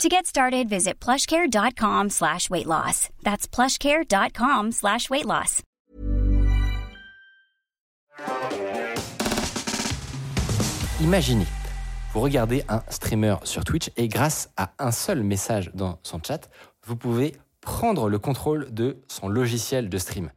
[0.00, 3.08] To get started, visit plushcare.com slash weight loss.
[3.22, 5.62] That's plushcare.com slash weight loss.
[11.00, 11.46] Imaginez,
[12.12, 16.48] vous regardez un streamer sur Twitch et grâce à un seul message dans son chat,
[16.86, 20.30] vous pouvez prendre le contrôle de son logiciel de stream.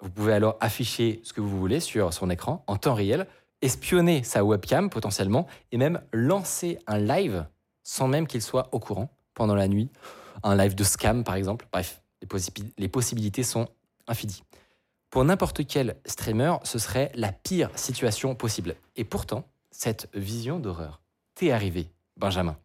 [0.00, 3.26] Vous pouvez alors afficher ce que vous voulez sur son écran en temps réel,
[3.62, 7.46] espionner sa webcam potentiellement et même lancer un live
[7.88, 9.88] sans même qu'il soit au courant pendant la nuit.
[10.42, 11.66] Un live de scam par exemple.
[11.72, 12.28] Bref, les,
[12.76, 13.66] les possibilités sont
[14.06, 14.42] infinies.
[15.08, 18.74] Pour n'importe quel streamer, ce serait la pire situation possible.
[18.96, 21.00] Et pourtant, cette vision d'horreur
[21.34, 22.58] t'est arrivée, Benjamin.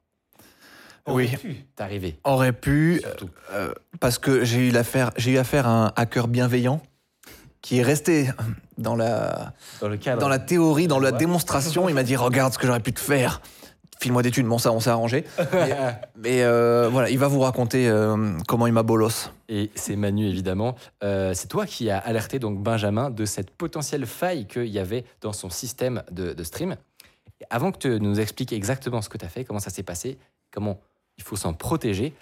[1.08, 1.30] oui,
[1.76, 2.20] t'es arrivé.
[2.26, 3.02] Aurait pu,
[3.54, 6.82] euh, parce que j'ai eu l'affaire, j'ai eu affaire à un hacker bienveillant
[7.62, 8.30] qui est resté
[8.78, 10.20] dans la, dans, le cadre.
[10.20, 11.88] dans la théorie, dans la démonstration.
[11.88, 13.42] Il m'a dit regarde ce que j'aurais pu te faire.
[14.00, 14.48] File-moi des thunes.
[14.48, 15.26] Bon, ça, on s'est arrangé.
[16.18, 19.32] mais, euh, voilà, il va vous raconter euh, comment il m'a bolos.
[19.50, 20.76] Et c'est Manu, évidemment.
[21.04, 25.06] Euh, c'est toi qui as alerté donc Benjamin de cette potentielle faille qu'il y avait
[25.22, 26.76] dans son système de, de stream.
[27.40, 29.84] Et avant que tu nous expliques exactement ce que tu as fait, comment ça s'est
[29.84, 30.18] passé,
[30.52, 30.80] comment
[31.18, 32.14] il faut s'en protéger,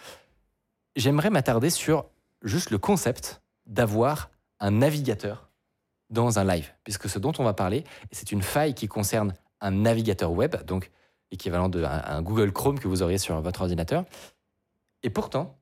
[0.95, 2.05] j'aimerais m'attarder sur
[2.43, 5.49] juste le concept d'avoir un navigateur
[6.09, 9.71] dans un live, puisque ce dont on va parler, c'est une faille qui concerne un
[9.71, 10.91] navigateur web, donc
[11.31, 14.05] équivalent d'un Google Chrome que vous auriez sur votre ordinateur.
[15.03, 15.57] Et pourtant,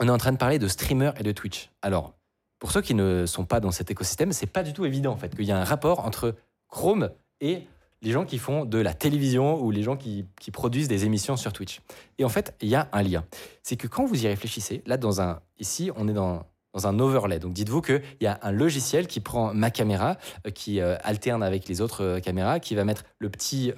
[0.00, 1.70] on est en train de parler de streamers et de Twitch.
[1.82, 2.14] Alors,
[2.58, 5.16] pour ceux qui ne sont pas dans cet écosystème, c'est pas du tout évident en
[5.16, 6.34] fait qu'il y a un rapport entre
[6.68, 7.66] Chrome et
[8.02, 11.36] les gens qui font de la télévision ou les gens qui, qui produisent des émissions
[11.36, 11.80] sur Twitch.
[12.18, 13.24] Et en fait, il y a un lien.
[13.62, 16.98] C'est que quand vous y réfléchissez, là, dans un, ici, on est dans dans un
[16.98, 17.38] overlay.
[17.38, 20.16] Donc dites-vous qu'il y a un logiciel qui prend ma caméra,
[20.46, 23.72] euh, qui euh, alterne avec les autres euh, caméras, qui va mettre le petit,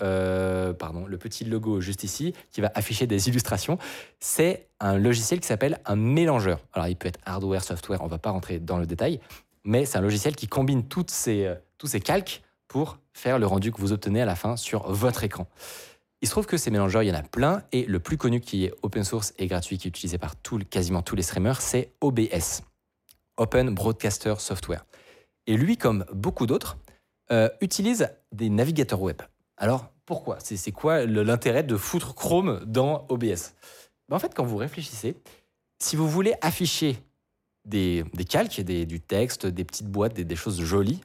[0.78, 3.78] pardon, le petit logo juste ici, qui va afficher des illustrations.
[4.20, 6.60] C'est un logiciel qui s'appelle un mélangeur.
[6.72, 9.20] Alors il peut être hardware, software, on ne va pas rentrer dans le détail,
[9.64, 13.70] mais c'est un logiciel qui combine toutes ces, tous ces calques pour faire le rendu
[13.70, 15.46] que vous obtenez à la fin sur votre écran.
[16.22, 18.40] Il se trouve que ces mélangeurs, il y en a plein, et le plus connu
[18.40, 21.60] qui est open source et gratuit, qui est utilisé par tout, quasiment tous les streamers,
[21.60, 22.62] c'est OBS.
[23.36, 24.84] Open Broadcaster Software.
[25.46, 26.78] Et lui, comme beaucoup d'autres,
[27.30, 29.20] euh, utilise des navigateurs web.
[29.56, 30.38] Alors, pourquoi?
[30.40, 33.54] C'est quoi l'intérêt de foutre Chrome dans OBS
[34.08, 35.16] ben, En fait, quand vous réfléchissez,
[35.78, 36.98] si vous voulez afficher
[37.64, 41.00] des, calques, des, du texte, des petites boîtes, des, choses jolies,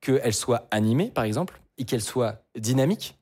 [0.00, 3.18] qu'elles soient animées, par exemple, et qu'elles soient dynamiques,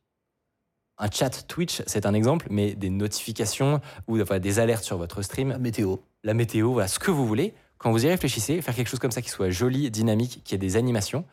[0.97, 5.50] un chat Twitch, c'est un exemple, mais des notifications ou des alertes sur votre stream.
[5.50, 5.97] La météo.
[6.23, 7.53] La météo, voilà, ce que vous voulez
[7.84, 10.59] quand vous y réfléchissez, faire quelque chose comme ça qui soit joli, dynamique, qui ait
[10.59, 11.27] des animations.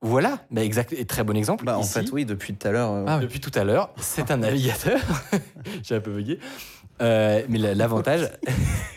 [0.00, 1.66] Voilà, bah exact, et très bon exemple.
[1.66, 2.92] Bah, en fait, oui, depuis tout à l'heure.
[2.92, 4.98] Euh, ah, depuis tout à l'heure, c'est un navigateur.
[5.82, 6.38] J'ai un peu bugué.
[7.02, 8.30] Euh, mais l'avantage,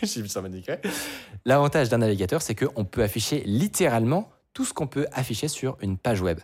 [1.46, 5.98] L'avantage d'un navigateur, c'est qu'on peut afficher littéralement tout ce qu'on peut afficher sur une
[5.98, 6.40] page web.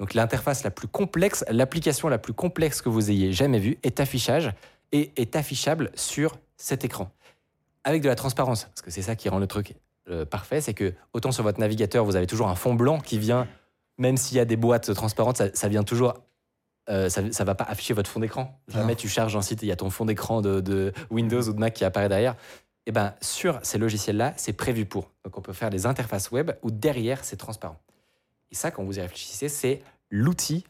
[0.00, 4.00] Donc l'interface la plus complexe, l'application la plus complexe que vous ayez jamais vue est
[4.00, 4.52] affichage
[4.90, 7.12] et est affichable sur cet écran
[7.88, 9.74] avec de la transparence, parce que c'est ça qui rend le truc
[10.10, 13.18] euh, parfait, c'est que autant sur votre navigateur, vous avez toujours un fond blanc qui
[13.18, 13.48] vient,
[13.96, 16.12] même s'il y a des boîtes transparentes, ça, vient toujours
[16.90, 18.60] euh, ça ne va pas afficher votre fond d'écran.
[18.68, 21.52] Jamais tu charges un site et il y a ton fond d'écran de, Windows ou
[21.54, 22.32] de Mac qui apparaît derrière.
[22.34, 25.10] Et eh ben sur ces logiciels-là, c'est prévu pour.
[25.24, 27.80] Donc on peut faire des interfaces web où derrière c'est transparent.
[28.50, 30.64] Et ça, quand vous y réfléchissez, c'est l'outil,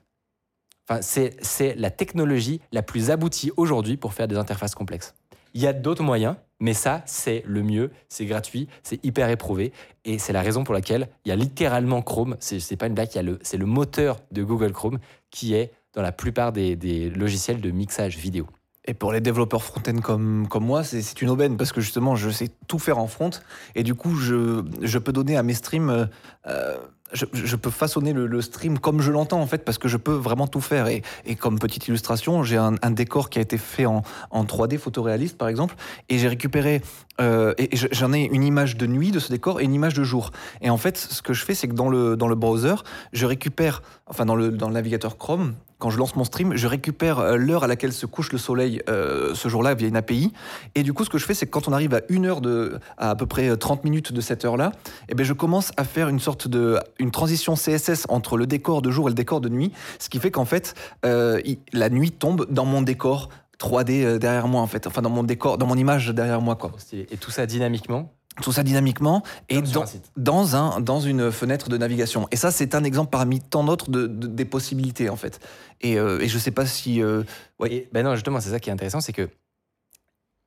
[0.89, 5.15] enfin c'est la technologie la plus aboutie aujourd'hui pour faire des interfaces complexes.
[5.55, 9.73] Il y a d'autres moyens, mais ça, c'est le mieux, c'est gratuit, c'est hyper éprouvé.
[10.05, 13.11] Et c'est la raison pour laquelle il y a littéralement Chrome, c'est pas une blague,
[13.43, 14.99] c'est le moteur de Google Chrome
[15.31, 18.47] qui est dans la plupart des, logiciels de mixage vidéo.
[18.87, 22.49] Et pour les développeurs front-end comme, moi, c'est une aubaine parce que justement, je sais
[22.67, 23.31] tout faire en front
[23.75, 26.09] et du coup, je, peux donner à mes streams
[26.47, 26.79] euh,
[27.13, 30.47] je, peux façonner le, stream comme je l'entends en fait parce que je peux vraiment
[30.47, 30.87] tout faire.
[30.89, 31.03] Et,
[31.39, 34.03] comme petite illustration j'ai un, décor qui a été fait en,
[34.33, 35.75] 3D photoréaliste par exemple
[36.09, 36.83] et j'ai récupéré
[37.21, 40.05] euh, et j'en ai une image de nuit de ce décor et une image de
[40.05, 40.31] jour.
[40.61, 42.75] Et en fait ce que je fais c'est que dans le, dans le browser
[43.13, 46.67] je récupère enfin dans le, dans le navigateur Chrome quand je lance mon stream, je
[46.67, 50.33] récupère euh, l'heure à laquelle se couche le soleil euh, ce jour-là via une API.
[50.75, 52.41] Et du coup, ce que je fais, c'est que quand on arrive à une heure
[52.41, 54.73] de, à, à peu près 30 minutes de cette heure-là,
[55.09, 58.83] eh ben, je commence à faire une sorte de, une transition CSS entre le décor
[58.83, 61.41] de jour et le décor de nuit, ce qui fait qu'en fait, euh,
[61.73, 63.29] la nuit tombe dans mon décor
[63.59, 66.57] 3D euh, derrière moi, en fait, enfin dans mon décor, dans mon image derrière moi,
[66.57, 66.73] quoi.
[66.93, 68.13] Et tout ça dynamiquement.
[68.43, 69.87] Tout ça dynamiquement et dans, un
[70.17, 72.29] dans, un, dans une fenêtre de navigation.
[72.31, 75.41] Et ça, c'est un exemple parmi tant d'autres de, de- des possibilités, en fait.
[75.81, 77.03] Et, euh, et je sais pas si.
[77.03, 77.25] euh,
[77.59, 77.73] Ouais.
[77.73, 79.23] Et ben non, justement, c'est ça qui est intéressant, c'est que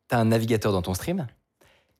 [0.10, 1.28] tu as un navigateur dans ton stream,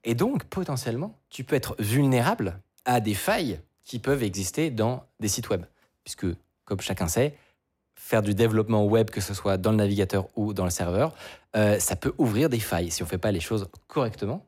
[0.04, 5.28] et donc potentiellement, tu peux être vulnérable à des failles qui peuvent exister dans des
[5.28, 5.66] sites web.
[6.04, 6.26] Puisque,
[6.66, 7.36] comme chacun sait,
[7.96, 11.14] faire du développement web, que ce soit dans le navigateur ou dans le serveur,
[11.56, 14.46] euh, ça peut ouvrir des failles si on ne fait pas les choses correctement.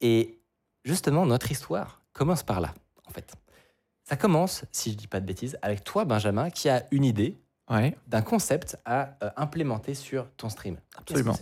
[0.00, 0.37] Et
[0.88, 2.74] justement, notre histoire commence par là,
[3.06, 3.32] en fait.
[4.04, 7.36] Ça commence, si je dis pas de bêtises, avec toi, Benjamin, qui a une idée
[7.70, 7.94] ouais.
[8.06, 10.78] d'un concept à euh, implémenter sur ton stream.
[10.96, 11.36] Absolument.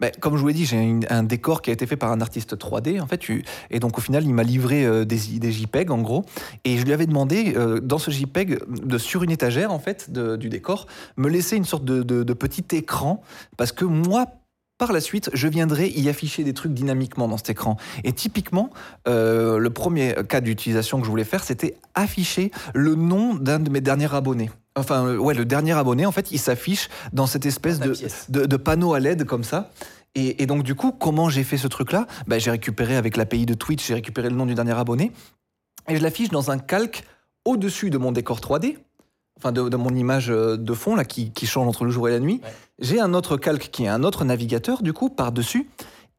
[0.00, 2.20] Ben, comme je vous l'ai dit, j'ai un décor qui a été fait par un
[2.20, 3.18] artiste 3D, en fait.
[3.18, 6.24] tu- et donc, au final, il m'a livré euh, des, des JPEG, en gros.
[6.64, 10.10] Et je lui avais demandé, euh, dans ce JPEG, de, sur une étagère, en fait,
[10.10, 10.86] de- du décor,
[11.16, 13.22] me laisser une sorte de, de- de petit écran.
[13.56, 14.26] Parce que moi,
[14.78, 17.76] par la suite, je viendrai y afficher des trucs dynamiquement dans cet écran.
[18.04, 18.70] Et typiquement,
[19.06, 23.70] euh, le premier cas d'utilisation que je voulais faire, c'était afficher le nom d'un de
[23.70, 24.50] mes derniers abonnés.
[24.74, 27.92] Enfin, euh, ouais, le dernier abonné, en fait, il s'affiche dans cette espèce Dans de,
[27.92, 28.26] pièce.
[28.30, 29.70] de, de panneau à LED comme ça.
[30.14, 32.06] Et, et donc, du coup, comment j'ai fait ce truc-là?
[32.26, 35.12] Ben, J'ai récupéré avec l'API de Twitch, j'ai récupéré le nom du dernier abonné.
[35.88, 37.04] Et je l'affiche dans un calque
[37.44, 38.76] au-dessus de mon décor 3D.
[39.42, 42.08] Enfin, de, de mon image euh, de fond, là, qui, qui change entre le jour
[42.08, 42.40] et la nuit.
[42.44, 42.50] Ouais.
[42.78, 45.68] J'ai un autre calque qui est un autre navigateur, du coup, par-dessus.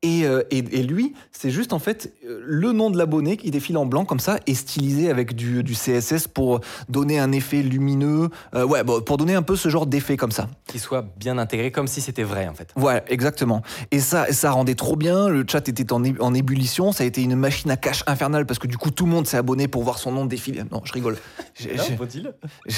[0.03, 3.51] Et, euh, et, et lui, c'est juste en fait euh, le nom de l'abonné qui
[3.51, 6.59] défile en blanc comme ça et stylisé avec du, du CSS pour
[6.89, 8.29] donner un effet lumineux.
[8.53, 10.49] Euh, ouais, bon, pour donner un peu ce genre d'effet comme ça.
[10.67, 12.69] Qui soit bien intégré comme si c'était vrai en fait.
[12.75, 13.61] Voilà, exactement.
[13.91, 15.29] Et ça, ça rendait trop bien.
[15.29, 16.91] Le chat était en, ébullition.
[16.91, 19.25] Ça a été une machine à cache infernale parce que du coup, tout le monde
[19.25, 20.63] s'est abonné pour voir son nom défiler.
[20.69, 21.17] Non, je rigole.
[21.55, 22.33] J'ai- faut-il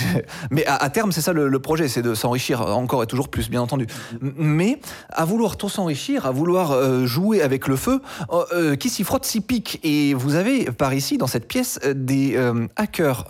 [0.52, 3.30] Mais à, à terme, c'est ça le, le projet, c'est de s'enrichir encore et toujours
[3.30, 3.88] plus, bien entendu.
[4.22, 4.80] Mais
[5.10, 8.02] à vouloir tout s'enrichir, à vouloir euh, jouer avec le feu,
[8.32, 9.80] euh, euh, qui s'y frotte s'y pique.
[9.84, 13.26] Et vous avez par ici, dans cette pièce, euh, des euh, hackers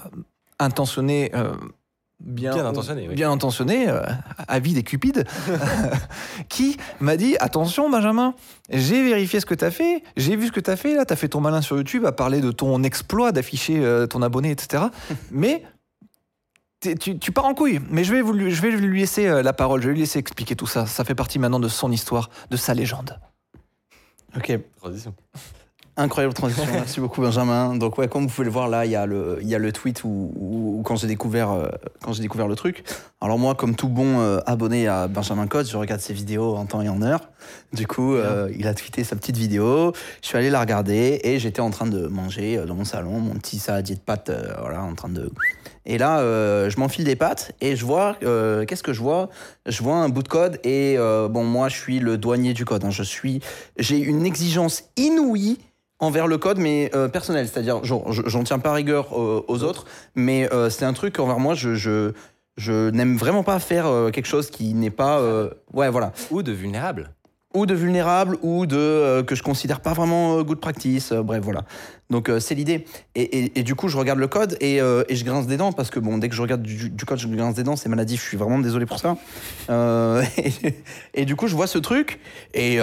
[0.59, 1.31] intentionnés.
[1.35, 1.53] euh,
[2.21, 3.13] Bien, Bien intentionnés, oui.
[3.15, 3.87] bien intentionnés,
[4.47, 5.25] avides et cupides,
[6.49, 8.33] qui m'a dit attention Benjamin,
[8.69, 11.05] j'ai vérifié ce que tu as fait, j'ai vu ce que tu as fait là,
[11.05, 14.49] tu as fait ton malin sur YouTube à parler de ton exploit d'afficher ton abonné,
[14.51, 14.83] etc.
[15.31, 15.63] Mais
[17.01, 17.81] tu, tu pars en couille.
[17.89, 20.17] Mais je vais, vous, lui- je vais lui laisser la parole, je vais lui laisser
[20.17, 20.85] expliquer tout ça.
[20.85, 23.19] Ça fait partie maintenant de son histoire, de sa légende.
[24.35, 25.13] Ok, Transition.
[25.97, 26.65] Incroyable transition.
[26.73, 27.75] Merci beaucoup Benjamin.
[27.75, 29.59] Donc ouais, comme vous pouvez le voir là, il y a le, il y a
[29.59, 31.67] le tweet où, où- où quand j'ai découvert, euh,
[32.03, 32.83] quand j'ai découvert le truc.
[33.21, 36.65] Alors moi, comme tout bon euh, abonné à Benjamin Code, je regarde ses vidéos en
[36.65, 37.29] temps et en heure.
[37.73, 39.93] Du coup, euh, il a tweeté sa petite vidéo.
[40.21, 43.33] Je suis allé la regarder et j'étais en train de manger dans mon salon mon
[43.35, 45.31] petit saladier de pâtes, voilà, en train de.
[45.87, 46.19] Et là,
[46.67, 48.15] je m'enfile des pâtes et je vois,
[48.67, 49.29] qu'est-ce que je vois?
[49.67, 52.83] Je vois un bout de code et bon, moi, je suis le douanier du code.
[52.85, 52.89] hein.
[52.91, 53.39] Je suis,
[53.77, 55.59] j'ai une exigence inouïe
[55.99, 57.47] envers le code, mais euh, personnel.
[57.47, 61.53] C'est-à-dire, j'en tiens pas rigueur euh, aux autres, mais euh, c'est un truc envers moi.
[61.53, 62.11] Je, je,
[62.57, 65.21] je n'aime vraiment pas faire quelque chose qui n'est pas,
[65.73, 67.09] ouais, voilà, Ou de vulnérable.
[67.53, 71.11] ou de vulnérable ou de que je considère pas vraiment good practice.
[71.11, 71.63] bref, voilà.
[72.11, 72.85] Donc euh, c'est l'idée.
[73.15, 75.57] Et, et- et du coup, je regarde le code et, euh, et je grince des
[75.57, 77.75] dents parce que bon, dès que je regarde du, du code, je grince des dents.
[77.75, 78.21] C'est maladif.
[78.21, 79.17] Je suis vraiment désolé pour ça.
[79.71, 80.23] Euh,
[81.15, 82.19] et, du coup, je vois ce truc
[82.53, 82.79] et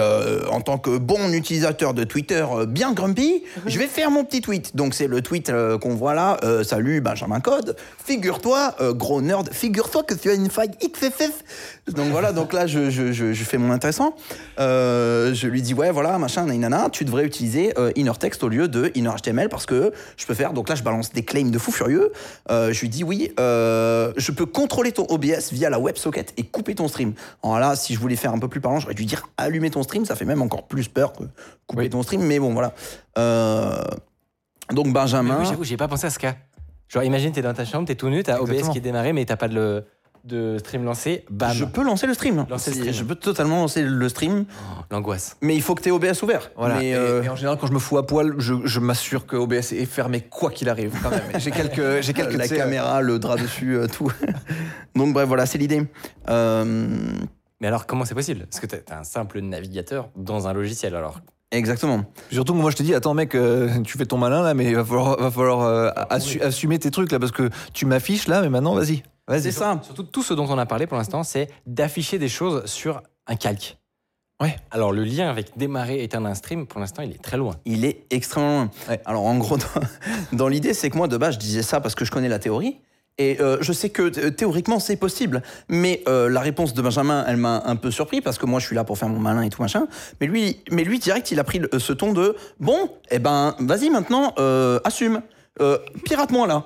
[0.51, 4.75] en tant que bon utilisateur de Twitter bien grumpy, je vais faire mon petit tweet.
[4.75, 6.37] Donc c'est le tweet qu'on voit là.
[6.63, 7.77] Salut Benjamin Code.
[8.03, 9.49] Figure-toi, gros nerd.
[9.53, 11.43] Figure-toi que tu as une faille XFF.
[11.87, 12.33] Donc voilà.
[12.33, 14.15] Donc là, je, je, je, je fais mon intéressant.
[14.57, 18.91] Je lui dis ouais voilà machin nanana, tu devrais utiliser inner text au lieu de
[18.95, 21.71] inner HTML parce que je peux faire donc là je balance des claims de fou
[21.71, 22.11] furieux.
[22.51, 26.43] Euh, je lui dis oui euh, je peux contrôler ton OBS via la WebSocket et
[26.43, 27.13] couper ton stream.
[27.43, 29.83] Alors là si je voulais faire un peu plus parlant j'aurais dû dire allumer ton
[29.83, 31.23] stream ça fait même encore plus peur que
[31.67, 31.89] couper Oui.
[31.89, 32.73] ton stream mais bon voilà.
[33.17, 33.83] Euh,
[34.71, 36.35] donc Mais Benjamin oui, j'avoue, j'ai pas pensé à ce cas.
[36.87, 39.25] Genre, imagine, t'es dans ta chambre, t'es tout nu, t'as OBS qui est démarré, mais
[39.25, 39.83] t'as pas de, le-
[40.23, 41.25] de stream lancé.
[41.29, 41.51] Bam.
[41.53, 42.45] je peux lancer le stream.
[42.49, 42.93] Lancer le stream.
[42.93, 45.35] Je peux totalement lancer le stream, Oh, L'angoisse.
[45.41, 46.49] mais il faut que tu aies OBS ouvert.
[46.55, 46.75] Voilà.
[46.75, 49.25] Mais, Et- euh, et, en général, quand je me fous à poil, je, je m'assure
[49.25, 50.93] que OBS est fermé quoi qu'il arrive.
[51.03, 51.21] Quand même.
[51.37, 54.11] J'ai quelques, j'ai quelques la caméra, le drap dessus, euh, tout.
[54.95, 55.85] Donc bref, voilà, c'est l'idée.
[56.29, 56.87] Euh,
[57.59, 58.45] Mais alors, comment c'est possible?
[58.49, 61.19] Parce que t'as un simple navigateur dans un logiciel, alors.
[61.51, 62.03] exactement.
[62.31, 64.65] Surtout que moi je te dis, attends mec, euh, tu fais ton malin là, mais
[64.69, 67.85] il va falloir, va falloir euh, Ah, assu- assumer tes trucs là, parce que tu
[67.85, 69.03] m'affiches là, mais maintenant vas-y.
[69.29, 69.79] C'est ça.
[69.83, 73.35] Surtout tout ce dont on a parlé pour l'instant, c'est d'afficher des choses sur un
[73.35, 73.77] calque.
[74.41, 74.55] Ouais.
[74.71, 77.55] Alors le lien avec démarrer éteindre un stream, pour l'instant, il est très loin.
[77.65, 78.69] Il est extrêmement loin.
[78.89, 78.99] Ouais.
[79.05, 79.57] Alors en gros,
[80.31, 82.27] dans, dans l'idée, c'est que moi de base, je disais ça parce que je connais
[82.29, 82.79] la théorie.
[83.19, 87.23] Et euh, je sais que euh, théoriquement c'est possible, mais euh, la réponse de Benjamin,
[87.27, 89.43] elle m'a un peu surpris parce que moi je suis là pour faire mon malin
[89.43, 89.85] et tout machin.
[90.19, 93.55] Mais lui, mais lui direct, il a pris le- ce ton de bon, eh ben
[93.59, 95.21] vas-y maintenant, euh, assume,
[95.61, 96.65] Euh, pirate-moi là.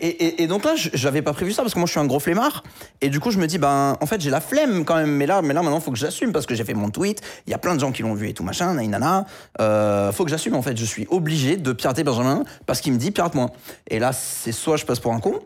[0.00, 2.06] Et, et- et donc là, j'avais pas prévu ça parce que moi je suis un
[2.06, 2.62] gros flemmard.
[3.02, 5.10] Et du coup, je me dis ben en fait j'ai la flemme quand même.
[5.14, 7.20] Mais là, mais là maintenant faut que j'assume parce que j'ai fait mon tweet.
[7.46, 9.26] Il y a plein de gens qui l'ont vu et tout machin, nainana.
[9.60, 10.76] Euh, faut que j'assume en fait.
[10.76, 13.50] Je suis obligé de pirater Benjamin parce qu'il me dit pirate-moi.
[13.88, 15.38] Et là, c'est soit je passe pour un con,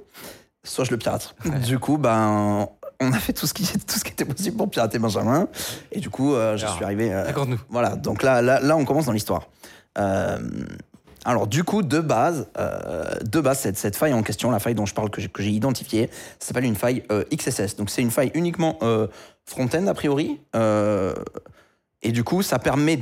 [0.65, 1.35] soit je le pirate.
[1.67, 2.69] Du coup, ben,
[3.01, 5.49] on a fait tout ce qui, tout ce qui était possible pour pirater Benjamin.
[5.93, 7.13] Et du coup, euh, je Alors, suis arrivé.
[7.13, 7.61] euh, Raconte-nous.
[7.69, 9.49] voilà, donc là, là, là, on commence dans l'histoire.
[9.99, 10.39] Euh,
[11.27, 14.87] alors, du coup, de base, euh, de base cette, faille en question, la faille dont
[14.87, 17.75] je parle, que j'ai identifiée, ça s'appelle une faille euh, XSS.
[17.75, 19.09] Donc, c'est une faille uniquement euh,
[19.45, 20.39] front-end, a priori.
[22.03, 22.97] Et du coup, ça permet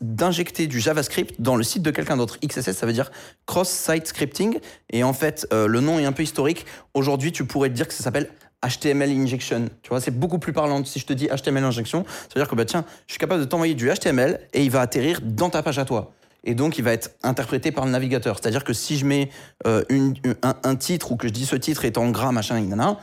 [0.00, 2.38] d'injecter du JavaScript dans le site de quelqu'un d'autre.
[2.44, 3.12] XSS, ça veut dire
[3.46, 4.58] Cross-Site Scripting.
[4.92, 6.66] Et en fait, le nom est un peu historique.
[6.94, 8.30] Aujourd'hui, tu pourrais te dire que ça s'appelle
[8.66, 9.68] HTML Injection.
[9.82, 10.84] Tu vois, c'est beaucoup plus parlant.
[10.84, 13.42] Si je te dis HTML Injection, ça veut dire que, bah, tiens, je suis capable
[13.42, 16.12] de t'envoyer du HTML et il va atterrir dans ta page à toi.
[16.44, 18.38] Et donc, il va être interprété par le navigateur.
[18.40, 19.30] C'est-à-dire que si je mets
[19.66, 22.60] euh, une- un, un titre ou que je dis ce titre est en gras, machin,
[22.60, 22.98] nanana,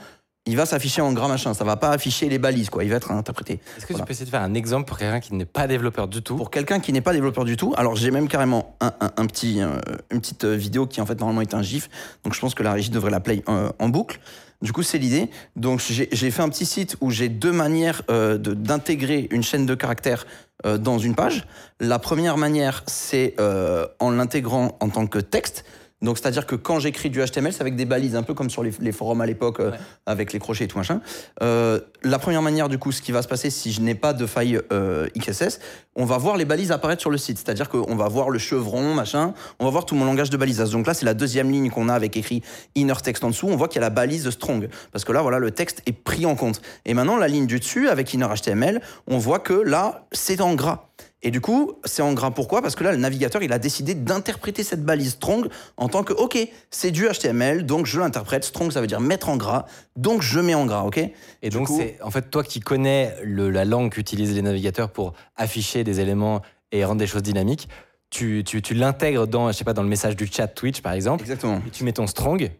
[0.49, 1.53] il va s'afficher en gras, machin.
[1.53, 2.83] Ça va pas afficher les balises, quoi.
[2.85, 3.59] Il va être interprété.
[3.77, 4.03] Est-ce que Voilà.
[4.03, 6.37] tu peux essayer de faire un exemple pour quelqu'un qui n'est pas développeur du tout?
[6.37, 9.25] Pour quelqu'un qui n'est pas développeur du tout, alors j'ai même carrément un, un- un
[9.25, 9.77] petit, euh,
[10.09, 11.89] une petite euh, vidéo qui en fait normalement est un GIF,
[12.23, 14.19] donc je pense que la régie devrait la play euh, en boucle.
[14.61, 15.29] Du coup, c'est l'idée.
[15.55, 19.75] Donc j'ai fait un petit site où j'ai deux manières euh, d'intégrer une chaîne de
[19.75, 20.25] caractères
[20.65, 21.45] euh, dans une page.
[21.79, 25.63] La première manière, c'est euh, en l'intégrant en tant que texte.
[26.01, 28.61] Donc, c'est-à-dire que quand j'écris du HTML, c'est avec des balises, un peu comme sur
[28.61, 29.77] les, les forums à l'époque, euh, Ouais.
[30.05, 31.01] avec les crochets et tout machin.
[31.41, 34.13] Euh, la première manière, du coup, ce qui va se passer si je n'ai pas
[34.13, 35.59] de faille euh, XSS,
[35.95, 37.37] on va voir les balises apparaître sur le site.
[37.39, 40.69] C'est-à-dire qu'on va voir le chevron, machin, on va voir tout mon langage de balisage.
[40.69, 42.43] Donc là, c'est la deuxième ligne qu'on a avec écrit
[42.75, 43.47] inner text en dessous.
[43.47, 44.69] On voit qu'il y a la balise strong.
[44.91, 46.61] Parce que là, voilà, le texte est pris en compte.
[46.85, 50.53] Et maintenant, la ligne du dessus, avec inner HTML, on voit que là, c'est en
[50.53, 50.83] gras.
[51.23, 52.61] Et du coup, c'est en gras pourquoi?
[52.61, 56.13] Parce que là, le navigateur, il a décidé d'interpréter cette balise strong en tant que,
[56.13, 56.37] OK,
[56.69, 58.43] c'est du HTML, donc je l'interprète.
[58.43, 60.97] Strong, ça veut dire mettre en gras, donc je mets en gras, OK?
[60.99, 64.43] Et Du donc, coup- c'est en fait toi qui connais le- la langue qu'utilisent les
[64.43, 67.67] navigateurs pour afficher des éléments et rendre des choses dynamiques,
[68.11, 70.93] tu, tu, tu l'intègres dans, je sais pas, dans le message du chat Twitch par
[70.93, 71.61] exemple, Exactement.
[71.65, 72.51] et tu mets ton strong.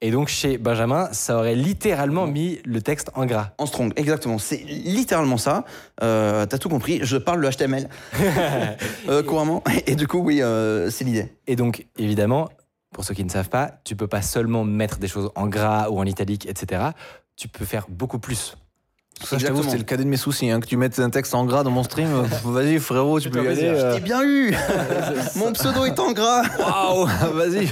[0.00, 3.52] Et donc chez Benjamin, ça aurait littéralement mis le texte en gras.
[3.58, 4.38] En strong, exactement.
[4.38, 5.64] C'est littéralement ça.
[6.02, 7.00] Euh, T'as tout compris.
[7.02, 7.88] Je parle le HTML
[9.08, 9.62] euh, couramment.
[9.86, 11.32] Et du coup, oui, euh, c'est l'idée.
[11.46, 12.50] Et donc, évidemment,
[12.92, 15.88] pour ceux qui ne savent pas, tu peux pas seulement mettre des choses en gras
[15.88, 16.82] ou en italique, etc.
[17.36, 18.56] Tu peux faire beaucoup plus.
[19.22, 20.50] Ça, je t'avoue, c'est le cadet de mes soucis.
[20.50, 22.08] hein, que tu mettes un texte en gras dans mon stream,
[22.44, 23.62] vas-y frérot, tu peux y aller.
[23.64, 24.52] euh, T'es bien eu
[25.36, 27.68] Mon pseudo est en gras Waouh, vas-y.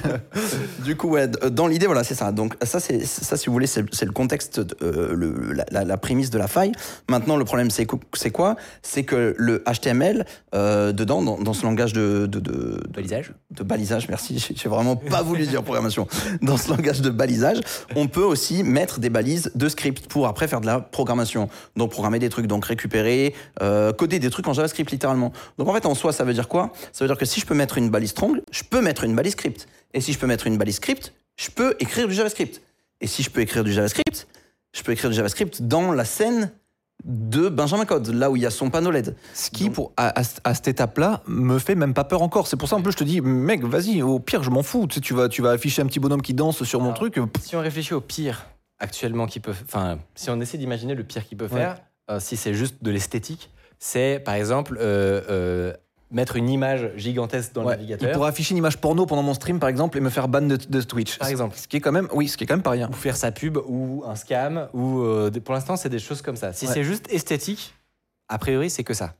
[0.84, 2.32] Du coup, ouais, dans l'idée, voilà, c'est ça.
[2.32, 5.64] Donc, ça, c'est ça, si vous voulez, c'est c'est le contexte, de, euh, le- la,
[5.70, 6.72] la- la prémisse de la faille.
[7.10, 8.56] Maintenant, le problème, c'est qu- c'est quoi?
[8.82, 13.32] C'est que le HTML, euh, dedans, dans, dans ce langage de, de, de, de- Balisage
[13.50, 16.06] de balisage, merci, j'ai vraiment pas voulu dire programmation.
[16.40, 17.58] Dans ce langage de balisage,
[17.96, 21.31] on peut aussi mettre des balises de script pour après faire de la programmation.
[21.76, 25.32] Donc programmer des trucs, donc récupérer, euh, coder des trucs en JavaScript littéralement.
[25.58, 26.72] Donc en fait, en soi, ça veut dire quoi?
[26.92, 29.14] Ça veut dire que si je peux mettre une balise strong, je peux mettre une
[29.14, 29.66] balise script.
[29.94, 32.60] Et si je peux mettre une balise script, je peux écrire du JavaScript.
[33.00, 34.26] Et si je peux écrire du JavaScript,
[34.74, 36.50] je peux écrire du JavaScript dans la scène
[37.04, 39.16] de Benjamin Code, là où il y a son panneau LED.
[39.34, 42.46] Ce qui, pour, à, à- à cette étape-là, me fait même pas peur encore.
[42.46, 44.86] C'est pour ça, en plus, je te dis, mec, vas-y, au pire, je m'en fous.
[44.86, 47.14] Tu, sais, tu, vas, tu vas afficher un petit bonhomme qui danse sur mon truc.
[47.14, 48.46] pff, Si on réfléchit au pire
[48.82, 51.60] actuellement qui peut, enfin, si on essaie d'imaginer le pire qu'il peut Ouais.
[51.60, 51.76] faire,
[52.10, 55.72] euh, si c'est juste de l'esthétique, c'est par exemple euh, euh,
[56.10, 59.22] mettre une image gigantesque dans ouais, le il navigateur, pourrait afficher une image porno pendant
[59.22, 61.18] mon stream, par exemple, et me faire ban de, de Twitch.
[61.18, 62.88] par exemple, Ce qui est quand même, oui, ce qui est quand même pas rien.
[62.90, 66.36] ou faire sa pub ou un scam, ou euh, pour l'instant c'est des choses comme
[66.36, 66.52] ça.
[66.52, 66.74] Si Ouais.
[66.74, 67.74] c'est juste esthétique,
[68.28, 69.14] a priori c'est que ça.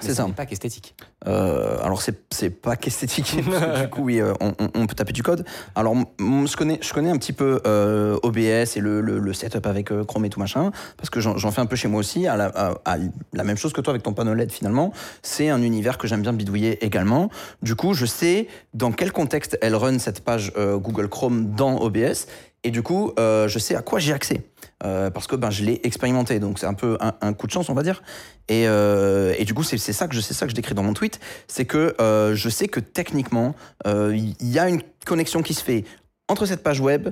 [0.00, 0.26] C'est ce ça.
[0.26, 0.94] n'est pas qu'esthétique.
[1.28, 4.94] Euh, alors c'est c'est pas qu'esthétique parce que du coup oui euh, on, on- peut
[4.96, 5.44] taper du code
[5.76, 9.66] alors je connais je connais un petit peu euh, OBS et le, le- le setup
[9.66, 12.00] avec euh, Chrome et tout machin parce que j'en j'en fais un peu chez moi
[12.00, 12.96] aussi à la, à- à
[13.34, 16.22] la même chose que toi avec ton panneau LED finalement c'est un univers que j'aime
[16.22, 17.30] bien bidouiller également
[17.62, 21.78] du coup je sais dans quel contexte elle run cette page euh, Google Chrome dans
[21.80, 22.26] OBS
[22.64, 24.42] et du coup euh, je sais à quoi j'ai accès
[24.84, 26.40] Euh, parce que ben je l'ai expérimenté.
[26.40, 28.02] Donc c'est un peu un, coup de chance on va dire.
[28.48, 30.82] Et, euh, et du coup, c'est ça que je c'est ça que je décris dans
[30.82, 31.94] mon tweet, c'est que
[32.34, 33.54] je sais que techniquement,
[33.86, 35.84] il y a une connexion qui se fait
[36.28, 37.10] entre cette page web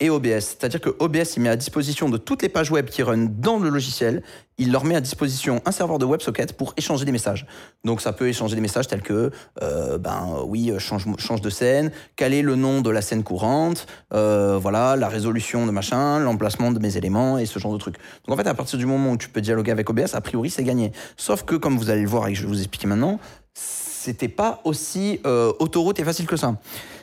[0.00, 0.40] et OBS.
[0.40, 3.58] C'est-à-dire que OBS, il met à disposition de toutes les pages web qui run dans
[3.58, 4.22] le logiciel,
[4.58, 7.46] il leur met à disposition un serveur de WebSocket pour échanger des messages.
[7.84, 9.30] Donc ça peut échanger des messages tels que,
[9.62, 13.86] euh, ben oui, change, change de scène, quel est le nom de la scène courante,
[14.12, 17.96] euh, voilà, la résolution de machin, l'emplacement de mes éléments et ce genre de trucs.
[18.26, 20.50] Donc en fait, à partir du moment où tu peux dialoguer avec OBS, a priori,
[20.50, 20.92] c'est gagné.
[21.16, 23.18] Sauf que, comme vous allez le voir et que je vais vous expliquer maintenant,
[23.54, 26.56] c'était pas aussi euh, autoroute et facile que ça.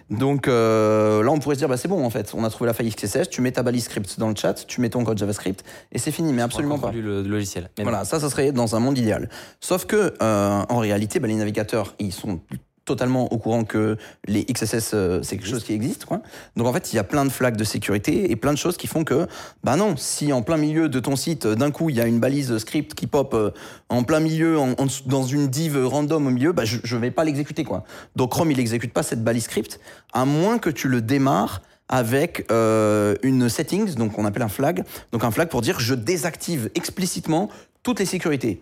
[0.10, 2.68] Donc euh, là, on pourrait se dire, bah, c'est bon en fait, on a trouvé
[2.68, 5.18] la faille XSS, tu mets ta balise script dans le chat, tu mets ton code
[5.18, 6.92] JavaScript et c'est fini, mais absolument pas.
[6.92, 7.70] Le, le logiciel.
[7.78, 9.30] Mais voilà, ça, ça serait dans un monde idéal.
[9.60, 12.40] Sauf que euh, en réalité, bah, les navigateurs, ils sont
[12.88, 16.06] totalement au courant que les XSS, euh, c'est quelque chose qui existe.
[16.06, 16.22] Quoi.
[16.56, 18.78] Donc en fait, il y a plein de flags de sécurité et plein de choses
[18.78, 19.28] qui font que,
[19.64, 22.20] bah non, si en plein milieu de ton site, d'un coup, il y a une
[22.20, 23.52] balise script qui pop euh,
[23.90, 24.58] en plein milieu,
[25.06, 27.64] dans une div random au milieu, bah, je ne vais pas l'exécuter.
[27.64, 27.84] quoi.
[28.16, 29.80] Donc Chrome, il n'exécute pas cette balise script,
[30.14, 34.84] à moins que tu le démarres avec euh, une settings, donc on appelle un flag,
[35.12, 37.50] donc un flag pour dire je désactive explicitement
[37.84, 38.62] toutes les sécurités.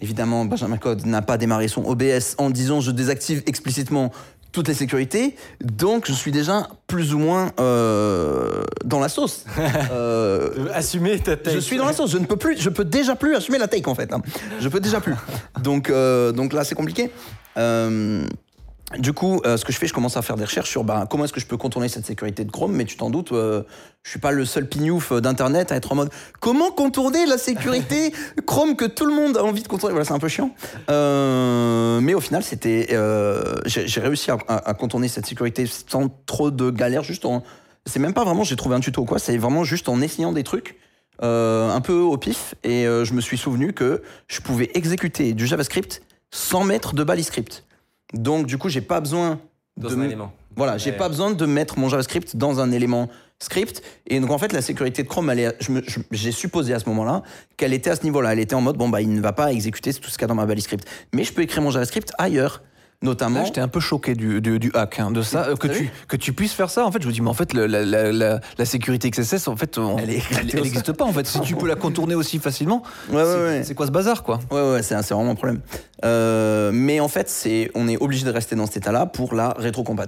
[0.00, 4.10] Évidemment, Benjamin Code n'a pas démarré son OBS en disant je désactive explicitement
[4.50, 9.44] toutes les sécurités, donc je suis déjà plus ou moins euh, dans la sauce.
[9.90, 11.54] Euh, assumer ta take.
[11.54, 12.10] Je suis dans la sauce.
[12.10, 14.12] Je ne peux plus, je peux déjà plus assumer la take en fait.
[14.12, 14.22] Hein.
[14.60, 15.14] Je peux déjà plus.
[15.62, 17.10] Donc, euh, donc là, c'est compliqué.
[18.94, 20.84] Euh, du coup, euh, ce que je fais, je commence à faire des recherches sur
[20.84, 23.32] bah, comment est-ce que je peux contourner cette sécurité de Chrome, mais tu t'en doutes,
[23.32, 23.62] euh,
[24.02, 26.10] je suis pas le seul pignouf d'Internet à être en mode
[26.40, 28.12] comment contourner la sécurité
[28.46, 29.92] Chrome que tout le monde a envie de contourner?
[29.92, 30.50] Voilà, c'est un peu chiant.
[30.90, 36.50] Euh, mais au final, c'était, euh, j'ai réussi à, à, contourner cette sécurité sans trop
[36.50, 37.42] de galères, juste en,
[37.86, 40.42] c'est même pas vraiment j'ai trouvé un tuto quoi, c'est vraiment juste en essayant des
[40.42, 40.76] trucs.
[41.22, 45.32] Euh, un peu au pif et euh, je me suis souvenu que je pouvais exécuter
[45.32, 47.64] du JavaScript sans mettre de balise script.
[48.14, 49.40] Donc du coup, j'ai pas besoin
[49.76, 50.32] dans de un me- élément.
[50.56, 50.96] Voilà, j'ai Ouais.
[50.96, 53.08] pas besoin de mettre mon JavaScript dans un élément
[53.40, 53.82] script.
[54.06, 55.54] Et donc en fait, la sécurité de Chrome, elle
[56.12, 57.22] j'ai supposé à ce moment-là
[57.56, 58.32] qu'elle était à ce niveau-là.
[58.32, 60.24] Elle était en mode bon bah il ne va pas exécuter tout ce qu'il y
[60.24, 62.62] a dans ma balise script, mais je peux écrire mon JavaScript ailleurs,
[63.04, 63.40] notamment.
[63.40, 65.74] Là, j'étais un peu choqué du, du, du hack, hein, de ça, euh, que T'as
[65.74, 66.84] tu, que tu puisses faire ça.
[66.86, 69.46] En fait, je me dis, mais en fait, le- la, la, la, la sécurité XSS,
[69.48, 71.04] en fait, on- Elle n'existe pas.
[71.04, 73.62] En fait, si tu peux la contourner aussi facilement, Ouais, c'est ouais.
[73.64, 74.40] c'est quoi ce bazar, quoi?
[74.50, 75.60] Ouais, ouais, c'est c'est vraiment un problème.
[76.04, 79.54] Euh, mais en fait, c'est, on est obligé de rester dans cet état-là pour la
[79.56, 80.06] rétrocompat.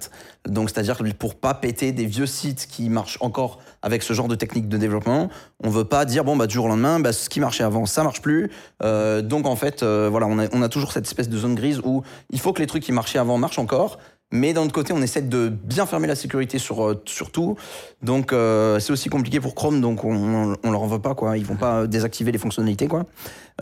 [0.49, 4.35] Donc, c'est-à-dire pour pas péter des vieux sites qui marchent encore avec ce genre de
[4.35, 5.29] technique de développement,
[5.63, 7.87] on veut pas dire bon bah du jour au lendemain, bah, ce qui marchait avant,
[7.87, 8.51] ça marche plus.
[8.83, 11.81] Euh, donc en fait, voilà, on a, on a toujours cette espèce de zone grise
[11.85, 13.99] où il faut que les trucs qui marchaient avant marchent encore.
[14.33, 16.95] Mais d'un autre côté, on essaie de bien fermer la sécurité sur, euh,
[17.33, 17.57] tout.
[18.03, 21.39] Donc, euh, c'est aussi compliqué pour Chrome, donc on, on, leur en veut pas, quoi.
[21.39, 23.07] Ils vont pas désactiver les fonctionnalités, quoi.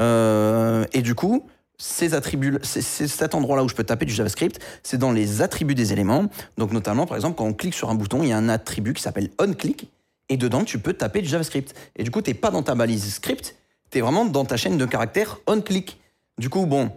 [0.01, 4.59] Euh, et du coup, ces attributs, c'est cet endroit-là où je peux taper du JavaScript,
[4.83, 6.27] c'est dans les attributs des éléments.
[6.57, 8.95] Donc, notamment, par exemple, quand on clique sur un bouton, il y a un attribut
[8.95, 9.91] qui s'appelle onClick,
[10.31, 11.75] et dedans, tu peux taper du JavaScript.
[11.97, 13.55] Et du coup, t'es pas dans ta balise script,
[13.91, 16.01] t'es vraiment dans ta chaîne de caractères onClick.
[16.39, 16.91] Du coup, bon,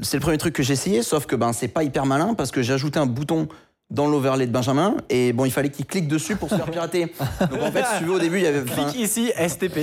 [0.00, 2.50] c'est le premier truc que j'ai essayé, sauf que ben c'est pas hyper malin parce
[2.50, 3.48] que j'ai ajouté un bouton
[3.90, 7.12] dans l'overlay de Benjamin et bon il fallait qu'il clique dessus pour se faire pirater.
[7.50, 9.80] Donc en fait si tu veux au début il y avait Clique ici, STP.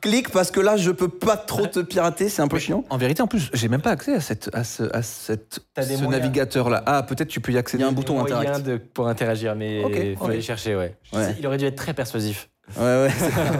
[0.00, 2.84] clique parce que là je peux pas trop te pirater, c'est un peu chiant.
[2.90, 5.82] En vérité, en plus, j'ai même pas accès à, cette, à ce, à cette, ce
[6.02, 6.10] moyens.
[6.10, 6.82] navigateur-là.
[6.86, 7.82] Ah, peut-être tu peux y accéder.
[7.82, 8.66] Il y a un bouton moyen interact.
[8.66, 10.30] de, pour interagir, mais il faut ok.
[10.30, 10.96] aller chercher, ouais.
[11.12, 11.36] Ouais.
[11.38, 12.48] Il aurait dû être très persuasif.
[12.78, 13.10] Ouais ouais.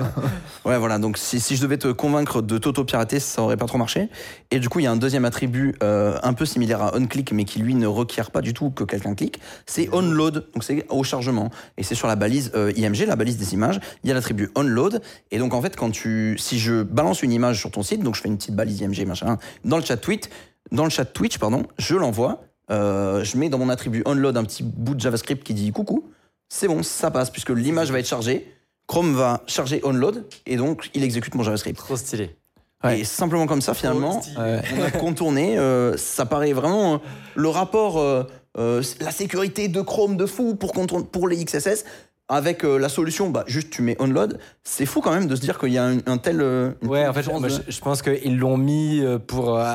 [0.65, 3.77] ouais voilà donc si, si je devais te convaincre de t'auto-pirater ça aurait pas trop
[3.77, 4.09] marché.
[4.51, 7.33] Et du coup il y a un deuxième attribut euh, un peu similaire à onClick
[7.33, 10.87] mais qui lui ne requiert pas du tout que quelqu'un clique, c'est onload donc c'est
[10.89, 11.51] au chargement.
[11.77, 13.81] Et c'est sur la balise euh, IMG la balise des images.
[14.03, 15.03] Il y a l'attribut onload.
[15.31, 18.15] Et donc en fait quand tu si je balance une image sur ton site donc
[18.15, 20.31] je fais une petite balise IMG machin dans le chat tweet
[20.71, 24.45] dans le chat Twitch pardon je l'envoie euh, je mets dans mon attribut onload un
[24.45, 26.09] petit bout de JavaScript qui dit coucou
[26.49, 28.47] c'est bon ça passe puisque l'image va être chargée
[28.93, 31.79] Chrome va charger onload et donc il exécute mon JavaScript.
[31.79, 32.37] Trop stylé.
[32.85, 33.01] Ouais.
[33.01, 34.21] Et simplement comme ça, finalement.
[34.39, 34.61] Ouais.
[34.79, 35.59] on a contourné.
[35.59, 36.99] euh, ça paraît vraiment euh,
[37.35, 38.25] le rapport, euh,
[38.59, 41.85] euh, la sécurité de Chrome de fou pour, contourner- pour les XSS.
[42.29, 44.39] Avec euh, la solution, bah, juste tu mets onload.
[44.63, 46.43] C'est fou quand même de se dire qu'il y a un, un tel.
[46.43, 49.75] euh, Ouais, en fait, de- je, je pense qu'ils l'ont mis euh, pour, euh,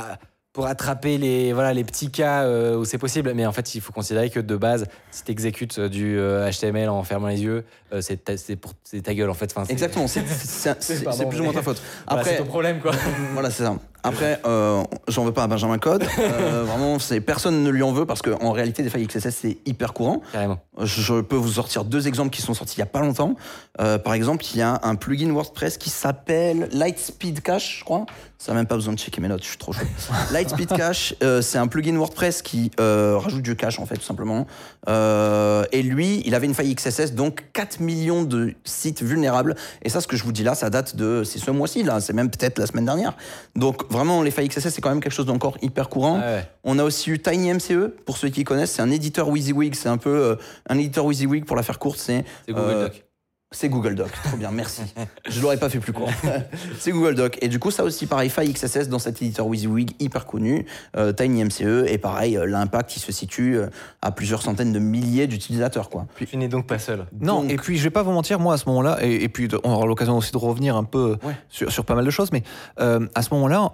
[0.58, 3.32] pour attraper les, voilà, les petits cas euh, où c'est possible.
[3.36, 6.90] Mais en fait, il faut considérer que de base, si tu exécutes du euh, HTML
[6.90, 9.54] en fermant les yeux, euh, c'est ta, c'est pour- c'est ta gueule en fait.
[9.56, 10.22] Enfin, Exactement, c'est-
[11.30, 11.80] plus ou moins ta faute.
[12.08, 12.92] Voilà, Après, c'est ton problème quoi.
[13.34, 13.76] voilà, c'est ça.
[14.08, 16.06] Après, euh, j'en veux pas à Benjamin Code.
[16.20, 19.58] Euh, vraiment, c'est personne ne lui en veut parce qu'en réalité, des failles XSS, c'est
[19.66, 20.22] hyper courant.
[20.32, 20.60] Carrément.
[20.82, 23.36] Je peux vous sortir deux exemples qui sont sortis il y a pas longtemps.
[23.82, 28.06] Euh, par exemple, il y a un plugin WordPress qui s'appelle Lightspeed Cache, je crois.
[28.38, 29.86] Ça n'a même pas besoin de checker mes notes, je suis trop chaud.
[30.32, 34.46] Lightspeed Cache, c'est un plugin WordPress qui rajoute du cache, en fait, tout simplement.
[34.88, 39.56] Et lui, il avait une faille XSS, donc 4 millions de sites vulnérables.
[39.82, 41.24] Et ça, ce que je vous dis là, ça date de.
[41.24, 42.00] C'est ce mois-ci, là.
[42.00, 43.16] C'est même peut-être la semaine dernière.
[43.56, 46.20] Donc, vraiment, les failles XSS, c'est quand même quelque chose d'encore hyper courant.
[46.24, 46.50] Ah ouais.
[46.64, 48.72] On a aussi eu TinyMCE, pour ceux qui connaissent.
[48.72, 49.76] C'est un éditeur WYSIWYG.
[49.76, 50.36] C'est un peu euh,
[50.70, 52.00] un éditeur WYSIWYG, pour la faire courte.
[52.00, 53.04] C'est C'est Google euh, Doc.
[53.52, 54.82] C'est Google Doc, trop bien, merci.
[55.30, 56.10] Je l'aurais pas fait plus court.
[56.80, 57.38] c'est Google Doc.
[57.42, 60.66] Et du coup, ça aussi, pareil, faille XSS dans cet éditeur WYSIWYG hyper connu,
[60.98, 63.68] euh, TinyMCE, et pareil, euh, l'impact, il se situe euh,
[64.02, 66.08] à plusieurs centaines de milliers d'utilisateurs, quoi.
[66.28, 67.06] Tu n'es donc pas seul.
[67.22, 69.30] Non, Donc- et puis je vais pas vous mentir, moi à ce moment-là, et, et
[69.30, 71.36] puis on aura l'occasion aussi de revenir un peu Ouais.
[71.48, 72.44] sur, sur pas mal de choses, mais
[72.82, 73.72] euh, à ce moment-là,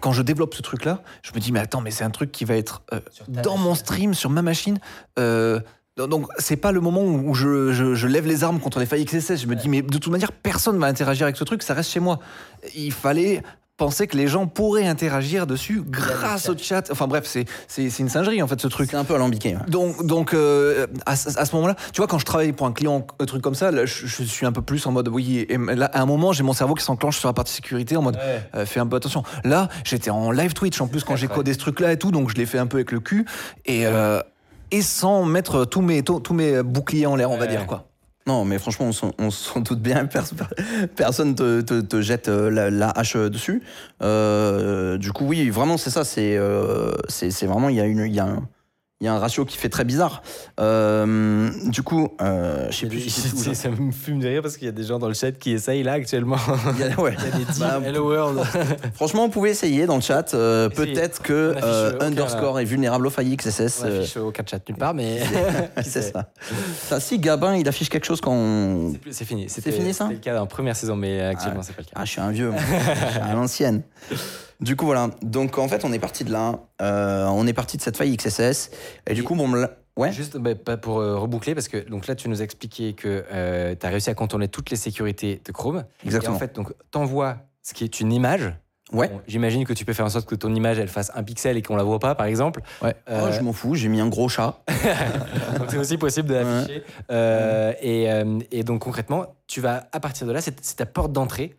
[0.00, 2.44] quand je développe ce truc-là, je me dis, mais attends, mais c'est un truc qui
[2.44, 4.78] va être euh, dans mon stream, sur ma machine.
[5.18, 5.60] euh,
[5.96, 9.04] donc c'est pas le moment où je, je- je lève les armes contre les failles
[9.04, 9.36] XSS.
[9.42, 11.90] Je me dis, mais de toute manière, personne va interagir avec ce truc, ça reste
[11.90, 12.18] chez moi.
[12.76, 13.42] Il fallait
[13.78, 16.90] penser que les gens pourraient interagir dessus grâce au chat.
[16.90, 17.24] Enfin bref,
[17.68, 18.88] c'est une singerie en fait ce truc.
[18.90, 19.54] C'est un peu alambiqué.
[19.54, 19.62] ouais.
[19.68, 22.72] Donc, donc euh, à, ce- à ce moment-là, tu vois, quand je travaille pour un
[22.72, 25.46] client, un truc comme ça, là, je, je suis un peu plus en mode, oui,
[25.48, 28.02] et là, à un moment, j'ai mon cerveau qui s'enclenche sur la partie sécurité en
[28.02, 28.18] mode,
[28.54, 29.24] euh, fais un peu attention.
[29.44, 32.30] Là, j'étais en live Twitch en plus quand j'ai codé ce truc-là et tout, donc
[32.30, 33.26] je l'ai fait un peu avec le cul
[33.66, 34.20] et, euh,
[34.70, 37.88] et sans mettre tous mes, tous tous mes boucliers en l'air, on va dire, quoi.
[38.28, 40.06] Non, mais franchement, on s'en- doute bien.
[40.12, 40.32] pers-
[40.96, 43.62] Personne te, te- te jette euh, la, la hache euh, dessus.
[44.02, 46.02] Euh, du coup, oui, vraiment, c'est ça.
[46.18, 48.48] Euh, c'est vraiment, il y, a une- il y, a un-
[49.02, 50.22] il y a un ratio qui fait très bizarre.
[50.58, 53.00] Euh, du coup, euh, je sais plus.
[53.02, 55.08] si c'est tout, ça me fume de rire parce qu'il y a des gens dans
[55.08, 56.38] le chat qui essayent là actuellement.
[56.78, 57.14] Il y a- ouais.
[57.34, 58.40] Il y a des Bah, Hello World.
[58.94, 60.32] Franchement, vous pouvez essayer dans le chat.
[60.32, 60.70] euh.
[60.70, 63.82] Peut-être que On euh, aucun, underscore est vulnérable au failli XSS.
[63.84, 65.20] On affiche aucun chat nulle part, mais
[65.82, 66.30] c'est ça.
[66.88, 66.98] ça.
[66.98, 68.94] Si Gabin, il affiche quelque chose quand on...
[69.10, 69.44] C'est fini.
[69.48, 71.86] C'est fini, ça C'était le cas dans la première saison, mais actuellement, c'est pas le
[71.86, 71.92] cas.
[71.96, 72.60] Ah, je suis un vieux, moi.
[72.60, 73.82] Je suis à l'ancienne.
[74.60, 75.10] Du coup, voilà.
[75.22, 76.60] Donc, en fait, on est parti de là.
[76.80, 78.70] Euh, on est parti de cette faille XSS.
[79.06, 79.66] Et du coup, bon,
[79.96, 80.12] ouais.
[80.12, 83.24] Juste bah, pas pour euh, reboucler, parce que donc là, tu nous as expliqué que
[83.74, 85.84] tu as réussi à contourner toutes les sécurités de Chrome.
[86.04, 86.34] Exactement.
[86.34, 88.52] Et en fait, donc, t'envoies ce qui est une image.
[88.92, 89.08] Ouais.
[89.08, 91.56] Bon, J'imagine que tu peux faire en sorte que ton image, elle fasse un pixel
[91.56, 92.60] et qu'on la voit pas, par exemple.
[92.82, 92.94] Ouais.
[93.08, 94.60] Euh, Oh, je m'en fous, j'ai mis un gros chat.
[95.58, 96.84] donc c'est aussi possible de l'afficher.
[97.10, 101.12] Euh, et, euh, et donc concrètement, tu vas à partir de là, c'est ta porte
[101.12, 101.56] d'entrée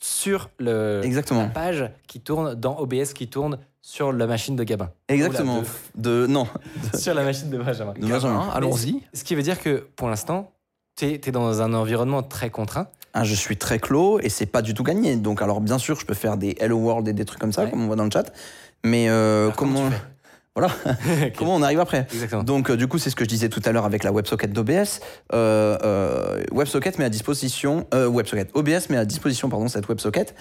[0.00, 1.48] sur le, la Exactement.
[1.48, 4.90] page qui tourne dans OBS, qui tourne sur la machine de Gabin.
[5.08, 5.62] Exactement.
[5.94, 6.26] De...
[6.26, 6.46] Non.
[6.94, 7.94] sur la machine de Benjamin.
[7.94, 8.48] De Benjamin.
[8.52, 9.02] Allons-y.
[9.14, 10.52] Ce qui veut dire que pour l'instant,
[10.96, 12.88] tu es, dans un environnement très contraint.
[13.14, 15.16] Ah, je suis très clos et c'est pas du tout gagné.
[15.16, 17.64] Donc, alors, bien sûr, je peux faire des Hello World et des trucs comme ça,
[17.64, 17.70] Ouais.
[17.70, 18.30] comme on voit dans le chat.
[18.84, 19.90] Mais euh, Alors, comment comment...
[20.56, 20.74] Voilà.
[21.38, 22.42] Comment on arrive après Exactement.
[22.42, 24.52] Donc, euh, du coup, c'est ce que je disais tout à l'heure avec la WebSocket
[24.52, 24.98] d'OBS.
[25.32, 30.34] Euh, euh, WebSocket met à disposition, WebSocket OBS met à disposition, pardon, cette WebSocket.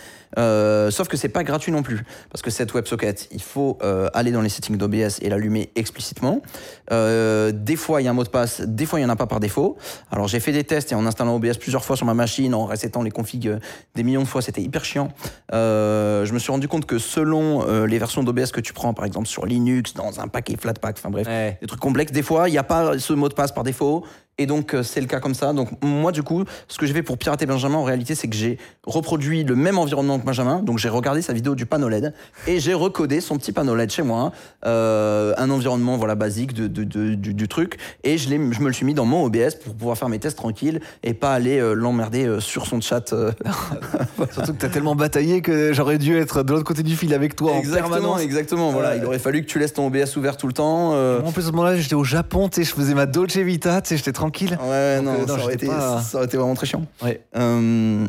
[0.91, 3.77] Sauf que c'est pas gratuit non plus, parce que cette WebSocket, il faut
[4.13, 6.41] aller dans les settings d'OBS et l'allumer explicitement.
[6.89, 9.15] Des fois, il y a un mot de passe, des fois, il y en a
[9.15, 9.77] pas par défaut.
[10.11, 12.65] Alors, j'ai fait des tests et en installant OBS plusieurs fois sur ma machine, en
[12.65, 13.59] resetant les configs
[13.93, 15.09] des millions de fois, c'était hyper chiant.
[15.51, 19.27] Je me suis rendu compte que selon les versions d'OBS que tu prends, par exemple
[19.27, 21.57] sur Linux, dans un paquet Flatpak, enfin bref, Ouais.
[21.61, 22.11] des trucs complexes.
[22.11, 24.05] Des fois, il n'y a pas ce mot de passe par défaut.
[24.39, 25.53] Et donc, euh, c'est le cas comme ça.
[25.53, 28.35] Donc, moi, du coup, ce que j'ai fait pour pirater Benjamin, en réalité, c'est que
[28.35, 30.61] j'ai reproduit le même environnement que Benjamin.
[30.63, 32.13] Donc, j'ai regardé sa vidéo du panneau LED
[32.47, 34.31] et j'ai recodé son petit panneau LED chez moi.
[34.65, 37.77] Euh, un environnement, voilà, basique de, de- de- du, du truc.
[38.03, 40.37] Et je, je me le suis mis dans mon OBS pour pouvoir faire mes tests
[40.37, 43.13] tranquilles et pas aller euh, l'emmerder euh, sur son chat.
[44.33, 47.35] Surtout que t'as tellement bataillé que j'aurais dû être de l'autre côté du fil avec
[47.35, 48.21] toi en exactement, permanence.
[48.21, 48.71] exactement.
[48.71, 50.91] Voilà, il aurait fallu que tu laisses ton OBS ouvert tout le temps.
[50.93, 53.35] euh, En plus, à ce moment-là, j'étais au Japon, tu sais, je faisais ma Dolce
[53.37, 54.28] Vita, tu sais, j'étais tranquille.
[54.61, 56.85] Ouais, Donc, non, euh, non, ça, aurait été, pas- ça aurait été vraiment très chiant.
[57.03, 57.21] Ouais.
[57.35, 58.07] Euh,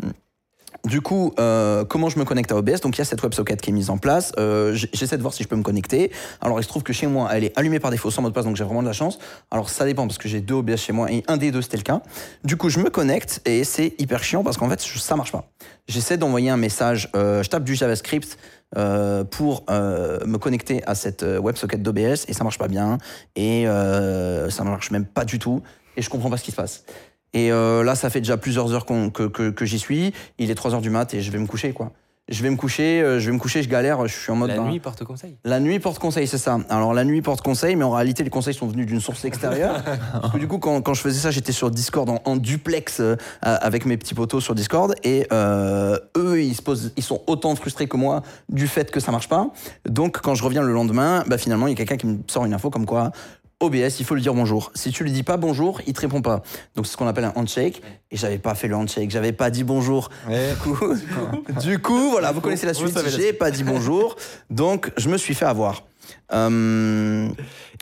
[0.87, 3.61] du coup, euh, comment je me connecte à OBS Donc, il y a cette WebSocket
[3.61, 4.33] qui est mise en place.
[4.38, 6.11] Euh, J'essaie de voir si je peux me connecter.
[6.40, 8.35] Alors, il se trouve que chez moi, elle est allumée par défaut sans mot de
[8.35, 9.18] passe, donc j'ai vraiment de la chance.
[9.50, 11.76] Alors, ça dépend parce que j'ai deux OBS chez moi et un des deux, c'était
[11.76, 12.00] le cas.
[12.44, 15.50] Du coup, je me connecte et c'est hyper chiant parce qu'en fait, ça marche pas.
[15.87, 18.38] J'essaie d'envoyer un message, euh, je tape du JavaScript
[18.78, 22.96] euh, pour euh, me connecter à cette WebSocket d'OBS et ça marche pas bien
[23.37, 25.61] et euh, ça marche même pas du tout
[26.00, 26.84] et je comprends pas ce qui se passe.
[27.34, 30.14] Et euh, là, ça fait déjà plusieurs heures que, que, que j'y suis.
[30.38, 31.92] Il est 3 heures du mat et je vais me coucher, quoi.
[32.28, 34.48] je vais me coucher, euh, je vais me coucher, je galère, je suis en mode.
[34.48, 35.36] La ben, nuit porte conseil.
[35.44, 36.58] La nuit porte conseil, c'est ça.
[36.70, 39.82] Alors la nuit porte conseil, mais en réalité les conseils sont venus d'une source extérieure.
[40.12, 43.00] Parce que du coup, quand, quand je faisais ça, j'étais sur Discord en, en duplex
[43.00, 47.22] euh, avec mes petits potos sur Discord, et euh, eux, ils se posent, ils sont
[47.26, 49.50] autant frustrés que moi du fait que ça marche pas.
[49.88, 52.44] Donc quand je reviens le lendemain, bah finalement il y a quelqu'un qui me sort
[52.44, 53.12] une info comme quoi.
[53.60, 54.72] OBS, il faut lui dire bonjour.
[54.74, 56.42] Si tu lui dis pas bonjour, il te répond pas.
[56.74, 57.82] Donc c'est ce qu'on appelle un handshake.
[58.10, 60.08] Et j'avais pas fait le handshake, j'avais pas dit bonjour.
[60.28, 60.94] Du coup,
[61.60, 62.98] du coup, voilà, vous connaissez la suite.
[63.08, 64.16] J'ai pas dit bonjour,
[64.48, 65.84] donc je me suis fait avoir.
[66.32, 67.28] Euh,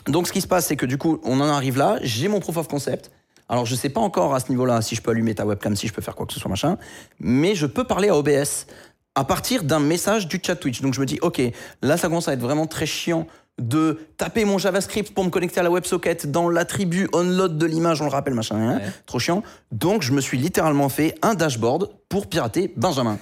[0.05, 1.97] donc ce qui se passe, c'est que du coup, on en arrive là.
[2.01, 3.11] J'ai mon proof of concept.
[3.47, 5.87] Alors je sais pas encore à ce niveau-là si je peux allumer ta webcam, si
[5.87, 6.77] je peux faire quoi que ce soit machin,
[7.19, 8.67] mais je peux parler à OBS
[9.15, 10.81] à partir d'un message du chat Twitch.
[10.81, 11.41] Donc je me dis, ok,
[11.81, 13.27] là ça commence à être vraiment très chiant
[13.59, 18.01] de taper mon JavaScript pour me connecter à la WebSocket dans l'attribut onload de l'image,
[18.01, 18.91] on le rappelle, machin, hein, Ouais.
[19.05, 19.43] trop chiant.
[19.71, 23.17] Donc je me suis littéralement fait un dashboard pour pirater Benjamin.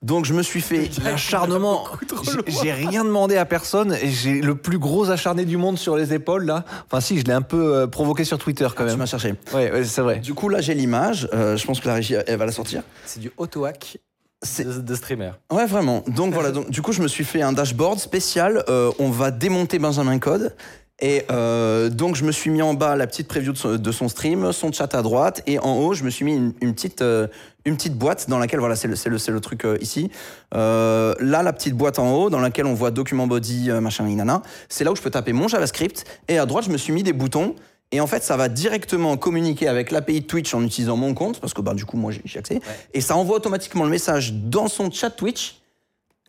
[0.00, 1.84] Donc je me suis fait L'acharnement.
[2.46, 5.96] J'ai- J'ai rien demandé à personne et j'ai le plus gros acharné du monde sur
[5.96, 6.64] les épaules là.
[6.86, 8.98] Enfin si, je l'ai un peu euh, provoqué sur Twitter quand Tu même.
[8.98, 9.34] m'as cherché.
[9.52, 10.20] Ouais, ouais, c'est vrai.
[10.20, 11.28] Du coup, là, j'ai l'image.
[11.34, 12.82] Euh, je pense que la régie, elle va la sortir.
[13.06, 14.00] C'est du auto-hack C'est-
[14.42, 15.32] de, de streamer.
[15.50, 16.04] Ouais, vraiment.
[16.06, 16.50] Donc voilà.
[16.50, 18.64] Donc, du coup, je me suis fait un dashboard spécial.
[18.68, 20.54] Euh, on va démonter Benjamin Code.
[21.00, 23.92] Et euh, donc, je me suis mis en bas la petite preview de son, de
[23.92, 26.74] son stream, son chat à droite, et en haut, je me suis mis une, une
[26.74, 27.28] petite, euh,
[27.64, 30.10] une petite boîte dans laquelle, voilà, c'est le, le, le truc euh, ici.
[30.52, 34.42] Là, la petite boîte en haut, dans laquelle on voit document body, machin, inana.
[34.68, 36.04] C'est là où je peux taper mon JavaScript.
[36.26, 37.54] Et à droite, je me suis mis des boutons.
[37.90, 41.54] Et en fait, ça va directement communiquer avec l'API Twitch en utilisant mon compte, parce
[41.54, 42.60] que bah, du coup, moi, j'ai accès.
[42.92, 45.54] Et ça envoie automatiquement le message dans son chat Twitch,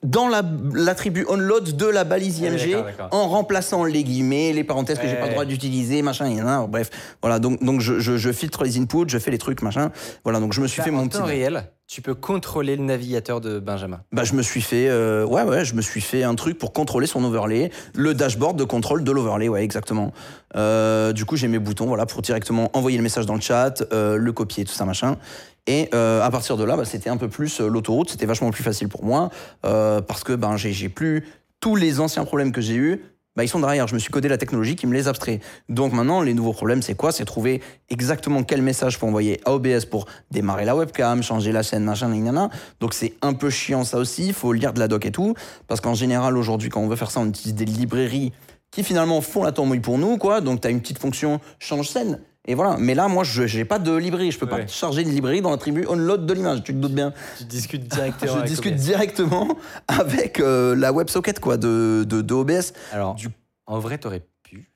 [0.02, 0.44] dans la-
[0.74, 3.10] l'attribut onload de la balise Ah oui, IMG, d'accord.
[3.12, 5.28] en remplaçant les guillemets, les parenthèses que j'ai pas Ouais.
[5.28, 6.90] le droit d'utiliser, machin, il y en a, bref.
[7.22, 9.92] Voilà, donc, donc je, je- je filtre les inputs, je fais les trucs, machin.
[10.24, 11.18] Voilà, donc je me suis Là, fait en mon petit.
[11.18, 14.02] temps réel, tu peux contrôler le navigateur de Benjamin.
[14.12, 15.26] Bah, je me suis fait, euh,
[15.64, 19.12] je me suis fait un truc pour contrôler son overlay, le dashboard de contrôle de
[19.12, 20.14] l'overlay, ouais, exactement.
[20.56, 23.84] Euh, du coup, j'ai mes boutons, voilà, pour directement envoyer le message dans le chat,
[23.92, 25.18] euh, le copier, tout ça, machin.
[25.66, 28.88] Et à partir de là, bah, c'était un peu plus l'autoroute, c'était vachement plus facile
[28.88, 29.30] pour moi,
[29.62, 31.28] parce que ben, j'ai plus
[31.60, 33.04] tous les anciens problèmes que j'ai eus.
[33.40, 33.88] Bah, ils sont derrière.
[33.88, 35.40] Je me suis codé la technologie qui me les abstrait.
[35.70, 37.14] Donc maintenant, les nouveaux problèmes, c'est quoi?
[37.14, 41.64] C'est trouver exactement quel message faut envoyer à OBS pour démarrer la webcam, changer la
[41.64, 42.50] scène, machin, nanana.
[42.82, 44.28] Donc c'est un peu chiant ça aussi.
[44.28, 45.36] Il faut lire de la doc et tout.
[45.70, 48.34] Parce qu'en général, aujourd'hui, quand on veut faire ça, on utilise des librairies
[48.72, 50.42] qui finalement font la tambouille pour nous, quoi.
[50.42, 52.20] Donc tu as une petite fonction change scène.
[52.48, 52.78] Et voilà.
[52.80, 54.32] Mais là, moi, je n'ai pas de librairie.
[54.32, 56.64] Je peux pas charger une librairie dans l'attribut onload de l'image.
[56.64, 57.14] Tu te doutes bien.
[57.38, 58.82] Tu discutes directement Je avec discute OBS.
[58.82, 59.48] directement
[59.88, 62.74] avec euh, la WebSocket quoi, de, de, de OBS.
[62.92, 63.30] Alors, Du-
[63.68, 64.29] en vrai, t'aurais pu.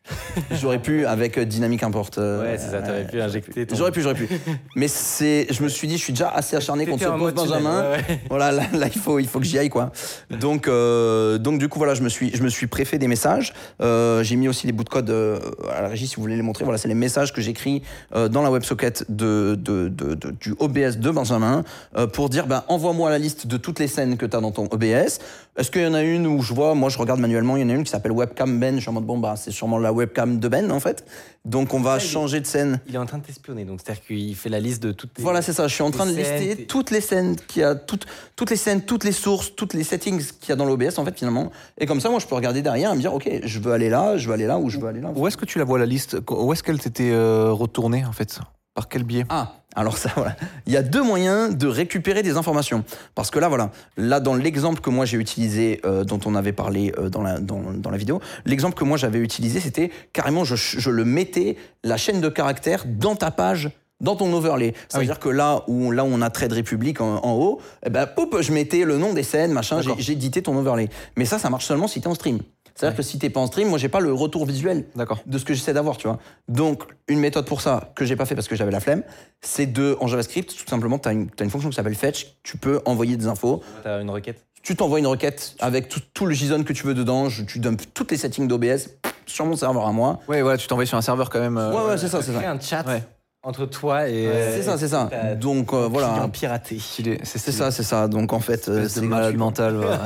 [0.52, 2.10] J'aurais pu avec euh, Dynamic Import.
[2.18, 3.76] euh, Ouais, c'est ça, t'aurais euh, pu injecter ton.
[3.76, 4.28] J'aurais pu, j'aurais pu.
[4.76, 7.82] Mais c'est, je me suis dit, je suis déjà assez acharné contre ce pauvre Benjamin.
[7.92, 8.20] ouais, ouais.
[8.30, 9.92] Voilà, là, là, il faut, il faut que j'y aille quoi.
[10.30, 13.54] Donc, euh, donc du coup voilà, je me suis, je me suis préfet des messages.
[13.82, 15.40] Euh, j'ai mis aussi des bouts de code euh,
[15.74, 16.66] à la régie si vous voulez les montrer.
[16.66, 17.82] Voilà, c'est les messages que j'écris
[18.14, 21.64] euh, dans la WebSocket de, de, de- de- du OBS de Benjamin
[21.98, 24.52] euh, pour dire, ben envoie-moi la liste de toutes les scènes que tu as dans
[24.52, 25.20] ton OBS.
[25.56, 27.64] Est-ce qu'il y en a une où je vois, moi je regarde manuellement, il y
[27.66, 28.76] en a une qui s'appelle Webcam Ben.
[28.76, 31.06] Je suis en mode bon bah c'est sûrement la webcam de Ben en fait.
[31.46, 32.80] Donc on va Ça, il est- changer de scène.
[32.88, 35.22] Il est en train de t'espionner, donc c'est-à-dire qu'il fait la liste de toutes tes.
[35.22, 35.68] Voilà, c'est ça.
[35.68, 38.50] Je suis en train de lister tes- toutes les scènes qu'il y a, toutes, toutes
[38.50, 41.16] les scènes, toutes les sources, toutes les settings qu'il y a dans l'OBS, en fait,
[41.18, 41.52] finalement.
[41.78, 43.90] Et comme ça, moi, je peux regarder derrière et me dire, OK, je veux aller
[43.90, 45.12] là, je veux aller là, ou je veux aller là.
[45.16, 46.18] Où est-ce que tu la vois la liste?
[46.32, 48.40] Où est-ce qu'elle t'était euh, retournée en fait?
[48.74, 50.36] Par quel biais Ah, alors ça, voilà.
[50.66, 52.84] Il y a deux moyens de récupérer des informations.
[53.14, 56.54] Parce que là, voilà, là, dans l'exemple que moi j'ai utilisé, euh, dont on avait
[56.54, 60.44] parlé euh, dans, la, dans, dans la vidéo, l'exemple que moi j'avais utilisé, c'était carrément,
[60.44, 63.70] je, je le mettais, la chaîne de caractères, dans ta page
[64.02, 64.74] dans ton overlay.
[64.90, 68.06] C'est-à-dire que là où, là où on a Trade Republic en, en haut, eh ben,
[68.06, 70.90] poup, je mettais le nom des scènes, machin, édité ton overlay.
[71.16, 72.40] Mais ça, ça marche seulement si tu es en stream.
[72.76, 75.20] C'est-à-dire que si t'es pas en stream, moi j'ai pas le retour visuel D'accord.
[75.26, 76.18] de ce que j'essaie d'avoir, tu vois.
[76.48, 79.04] Donc, une méthode pour ça, que j'ai pas fait parce que j'avais la flemme,
[79.42, 82.36] c'est de, en JavaScript, tout simplement, tu as une, t'as une fonction qui s'appelle fetch,
[82.44, 84.44] tu peux envoyer des infos, T'as une requête.
[84.64, 87.60] tu t'envoies une requête avec tout, tout le JSON que tu veux dedans, je- tu
[87.60, 88.90] dumpes toutes les settings d'OBS
[89.26, 90.20] sur mon serveur à moi.
[90.28, 91.58] Ouais, voilà, tu t'envoies sur un serveur quand même.
[91.58, 92.50] euh, Ouais, ouais, c'est ça, c'est ça.
[92.50, 93.04] un chat Ouais.
[93.46, 94.30] Entre toi et.
[94.56, 95.10] C'est ça, c'est ça.
[95.36, 96.10] Donc, euh, voilà.
[96.14, 96.78] client piraté.
[97.24, 98.08] C'est ça, c'est ça.
[98.08, 99.98] Donc, en fait, euh, c'est de malade mental, voilà.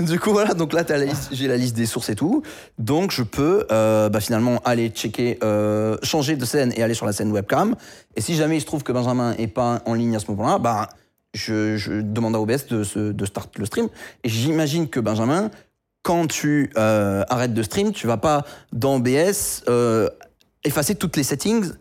[0.00, 0.84] Du coup, voilà, donc là,
[1.32, 2.42] j'ai la liste des sources et tout.
[2.78, 7.06] Donc, je peux euh, bah, finalement aller checker, euh, changer de scène et aller sur
[7.06, 7.74] la scène webcam.
[8.14, 10.58] Et si jamais il se trouve que Benjamin est pas en ligne à ce moment-là,
[10.58, 10.88] bah,
[11.34, 13.88] je, je demande à OBS de, se- de start le stream.
[14.24, 15.50] Et j'imagine que Benjamin,
[16.02, 20.08] quand tu euh, arrêtes de stream, tu vas pas dans OBS euh,
[20.66, 21.72] effacer toutes les settings.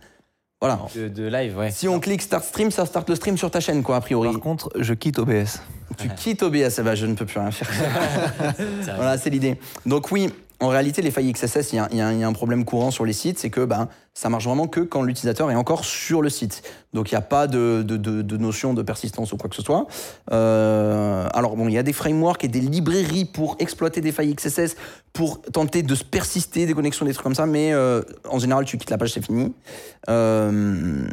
[0.62, 0.80] Voilà.
[0.96, 1.72] De, de live, ouais.
[1.72, 4.32] Si on clique Start Stream, ça start le stream sur ta chaîne, quoi, a priori.
[4.32, 5.62] Par contre, je quitte OBS.
[5.98, 7.70] Tu quittes OBS, eh ben, je ne peux plus rien faire.
[8.96, 9.58] Voilà, c'est l'idée.
[9.86, 12.28] Donc oui, en réalité, les failles XSS, il y, a- y un- il y a
[12.28, 15.52] un problème courant sur les sites, c'est que ben, ça marche vraiment que quand l'utilisateur
[15.52, 16.64] est encore sur le site.
[16.94, 19.56] Donc il n'y a pas de, de- de- de notion de persistance ou quoi que
[19.56, 19.88] ce soit.
[20.32, 24.34] Euh, alors bon, il y a des frameworks et des librairies pour exploiter des failles
[24.34, 24.76] XSS,
[25.14, 28.66] pour tenter de se persister des connexions, des trucs comme ça, mais euh, en général,
[28.66, 29.54] tu quittes la page, c'est fini.
[30.10, 31.06] Euh,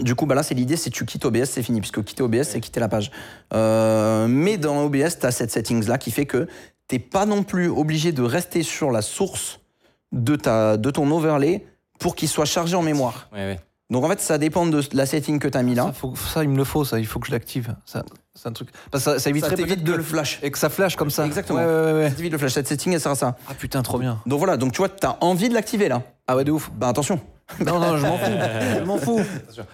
[0.00, 2.44] du coup, bah là, c'est l'idée, c'est tu quittes OBS, c'est fini, puisque quitter OBS,
[2.44, 3.10] c'est quitter la page.
[3.52, 6.48] Euh, mais dans OBS, tu as cette settings-là qui fait que
[6.92, 9.60] t'es pas non plus obligé de rester sur la source
[10.12, 11.64] de, ta, de ton overlay
[11.98, 13.28] pour qu'il soit chargé en mémoire.
[13.32, 13.60] Ouais, ouais.
[13.88, 15.84] Donc en fait, ça dépend de la setting que tu as mis là.
[15.86, 16.98] Ça, faut- ça, il me le faut, ça.
[16.98, 17.74] Il faut que je l'active.
[17.86, 18.68] Ça, c'est un truc.
[18.90, 20.38] Parce que ça, ça éviterait peut-être de le flash.
[20.42, 21.24] Et que ça flash comme ça.
[21.24, 21.60] Exactement.
[21.60, 22.10] Ouais, ouais, ouais, ouais.
[22.10, 22.52] Ça t'évite le flash.
[22.52, 23.36] Cette setting, elle sert à ça.
[23.48, 24.20] Ah putain, trop bien.
[24.26, 26.02] Donc voilà, donc tu vois, tu as envie de l'activer là.
[26.26, 26.70] Ah ouais, de ouf.
[26.74, 27.18] Bah attention.
[27.60, 28.30] Non, non, je m'en fous.
[28.78, 29.20] je m'en fous.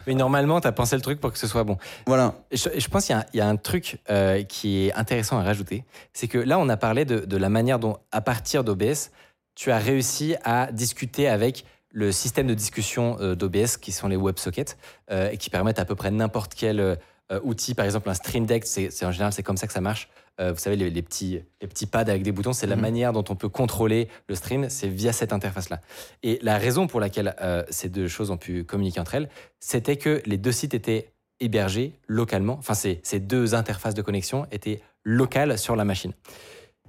[0.07, 1.77] Mais normalement, tu as pensé le truc pour que ce soit bon.
[2.07, 2.35] Voilà.
[2.53, 5.38] Je, pense qu'il y a un- il y, a un truc euh, qui est intéressant
[5.38, 5.85] à rajouter.
[6.12, 9.11] C'est que là, on a parlé de, de la manière dont, à partir d'OBS,
[9.55, 14.17] tu as réussi à discuter avec le système de discussion euh, d'OBS, qui sont les
[14.17, 14.77] WebSockets,
[15.11, 16.97] euh, et qui permettent à peu près n'importe quel euh,
[17.43, 17.75] outil.
[17.75, 20.09] Par exemple, un Stream Deck, c'est c'est- en général, c'est comme ça que ça marche.
[20.40, 22.83] Euh, vous savez, les, les petits, les petits pads avec des boutons, c'est la Mhm.
[22.83, 25.81] manière dont on peut contrôler le stream, c'est via cette interface-là.
[26.22, 29.96] Et la raison pour laquelle euh, ces deux choses ont pu communiquer entre elles, c'était
[29.96, 32.55] que les deux sites étaient hébergés localement.
[32.59, 36.12] Enfin, ces, ces deux interfaces de connexion étaient locales sur la machine.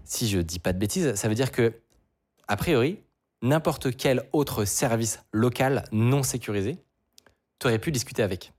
[0.03, 1.73] Si je dis pas de bêtises, ça veut dire que,
[2.47, 2.99] a priori,
[3.41, 6.77] n'importe quel autre service local non sécurisé,
[7.59, 8.53] tu aurais pu discuter avec.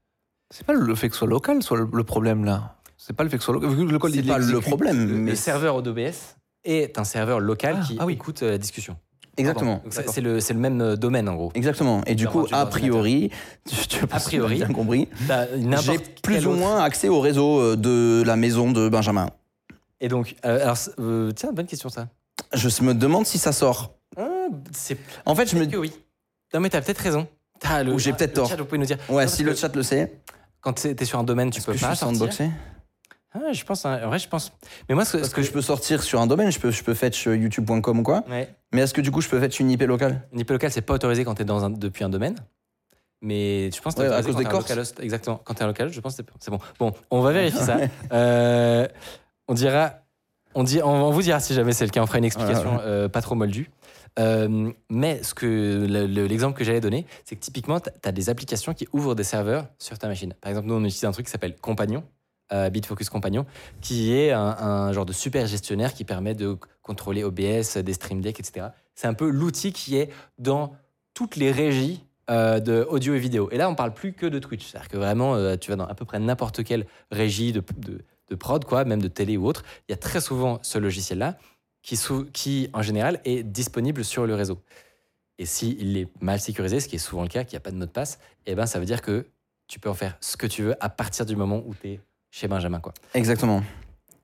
[0.51, 2.77] C'est pas le fait que ce soit local, soit le problème là.
[3.11, 5.09] C'est pas le que le code, C'est pas le problème.
[5.09, 8.13] Le, mais le serveur d'OBS est un serveur local Ah, qui ah oui.
[8.13, 8.97] écoute euh, la discussion.
[9.37, 9.83] Exactement.
[10.07, 11.51] C'est le, c'est le même euh, domaine, en gros.
[11.57, 12.03] Exactement.
[12.07, 13.33] Et du coup, a priori,
[13.69, 15.09] tu, tu A priori, bien compris.
[15.83, 19.29] J'ai plus ou autre- moins accès au réseau euh, de la maison de Benjamin.
[20.01, 22.07] Et donc, euh, alors, euh, tiens, bonne question ça.
[22.53, 23.97] Je me demande si ça sort.
[24.17, 24.29] Ah,
[25.27, 25.93] En fait, je me peut-être que oui.
[26.55, 27.27] Non, mais t'as peut-être raison.
[27.85, 28.49] Le- Ou j'ai peut-être le tort.
[28.49, 28.99] chat, vous pouvez nous dire.
[29.09, 30.21] Ouais, Non, si le chat le sait.
[30.61, 32.51] Quand t'es sur un domaine, tu peux que je pas suis sortir.
[33.33, 33.85] Ah, je pense.
[33.87, 34.01] hein.
[34.05, 34.53] En vrai, je pense.
[34.89, 36.71] Mais moi, ce que, Parce ce que je peux sortir sur un domaine, je peux,
[36.71, 38.25] je peux fetch euh, youtube.com ou quoi.
[38.29, 38.49] Ouais.
[38.73, 40.27] Mais est-ce que du coup, je peux fetch une IP locale?
[40.33, 42.35] Une IP locale, c'est pas autorisé quand t'es dans un, depuis un domaine.
[43.23, 44.65] Mais je pense que Ouais, à cause des Corses.
[44.69, 44.99] localhost.
[45.01, 45.41] Exactement.
[45.45, 46.59] Quand t'es un localhost, je pense que c'est bon.
[46.79, 47.77] Bon, on va vérifier ça.
[48.13, 48.89] Euh,
[49.47, 49.93] on dira.
[50.55, 52.03] On, dit, on, vous dira si jamais c'est le cas.
[52.03, 53.71] On fera une explication euh, pas trop moldue.
[54.19, 58.11] Euh, mais ce que le- le- l'exemple que j'allais donner, c'est que typiquement, tu as
[58.11, 60.35] des applications qui ouvrent des serveurs sur ta machine.
[60.41, 62.03] Par exemple, nous, on utilise un truc qui s'appelle Compagnon,
[62.53, 63.47] Bitfocus Compagnon,
[63.81, 68.41] qui est un, genre de super gestionnaire qui permet de contrôler OBS, des Stream Deck,
[68.41, 68.69] etc.
[68.95, 70.75] C'est un peu l'outil qui est dans
[71.15, 73.49] toutes les régies euh, de audio et vidéo.
[73.51, 74.67] Et là, on parle plus que de Twitch.
[74.67, 78.37] C'est-à-dire que vraiment, euh, tu vas dans à peu près n'importe quelle régie de, de-
[78.37, 79.65] prod, quoi, même de télé ou autre.
[79.89, 81.37] Il y a très souvent ce logiciel-là
[81.83, 81.99] qui,
[82.33, 84.63] qui, en général, est disponible sur le réseau.
[85.39, 87.73] Et s'il est mal sécurisé, ce qui est souvent le cas, qu'il n'y a pas
[87.73, 89.27] de mot de passe, eh ben, ça veut dire que
[89.67, 92.01] tu peux en faire ce que tu veux à partir du moment où tu es
[92.31, 92.81] chez Benjamin.
[92.81, 92.93] Quoi.
[93.15, 93.63] Exactement.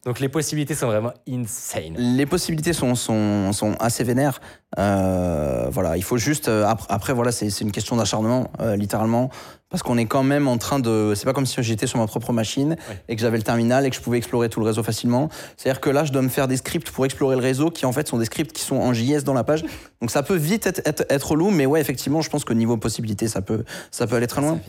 [0.05, 1.95] Donc les possibilités sont vraiment insane.
[1.97, 4.41] Les possibilités sont, sont, sont assez vénères.
[4.79, 6.47] Euh, voilà, il faut juste.
[6.49, 9.31] euh, après, après, voilà, c'est une question d'acharnement, euh, littéralement.
[9.69, 11.15] Parce qu'on est quand même en train de.
[11.17, 13.03] C'est pas comme si j'étais sur ma propre machine Ouais.
[13.09, 15.29] et que j'avais le terminal et que je pouvais explorer tout le réseau facilement.
[15.57, 17.91] C'est-à-dire que là, je dois me faire des scripts pour explorer le réseau qui, en
[17.93, 19.65] fait, sont des scripts qui sont en JS dans la page.
[20.01, 22.77] Donc ça peut vite être, être, être relou, mais ouais, effectivement, je pense que niveau
[22.77, 24.61] possibilité, ça peut, ça peut aller très loin.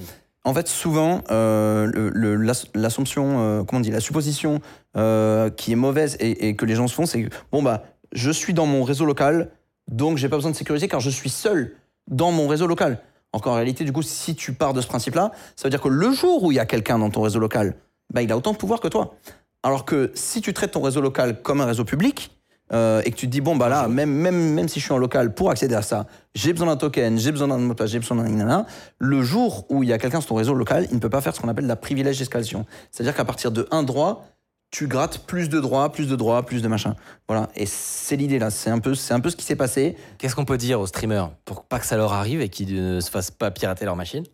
[0.47, 4.62] En fait, souvent, euh, le- le- l'ass- l'assumption, euh, comment on dit, la supposition
[4.95, 7.83] euh, qui est mauvaise et, que les gens se font, c'est bon bah,
[8.13, 9.51] je suis dans mon réseau local,
[9.91, 11.75] donc j'ai pas besoin de sécurité car je suis seul
[12.10, 12.99] dans mon réseau local.
[13.33, 15.89] Alors qu'en réalité, du coup, si tu pars de ce principe-là, ça veut dire que
[15.89, 17.75] le jour où il y a quelqu'un dans ton réseau local,
[18.13, 19.15] bah, il a autant de pouvoir que toi.
[19.63, 22.37] Alors que si tu traites ton réseau local comme un réseau public,
[22.73, 24.93] euh, et que tu te dis, bon, bah là, même, même, même si je suis
[24.93, 27.77] en local, pour accéder à ça, j'ai besoin d'un token, j'ai besoin d'un mot de
[27.77, 28.65] passe, j'ai besoin d'un
[28.99, 31.21] le jour où il y a quelqu'un sur ton réseau local, il ne peut pas
[31.21, 32.65] faire ce qu'on appelle la privilège d'escalation.
[32.91, 34.25] C'est-à-dire qu'à partir de un droit,
[34.69, 36.95] tu grattes plus de droits, plus de droits, plus de machin.
[37.27, 37.49] Voilà.
[37.56, 38.49] Et c'est l'idée là.
[38.49, 39.95] C'est un peu, un peu ce qui s'est passé.
[40.17, 42.99] Qu'est-ce qu'on peut dire aux streamers pour pas que ça leur arrive et qu'ils ne
[42.99, 44.25] se fassent pas pirater leur machine?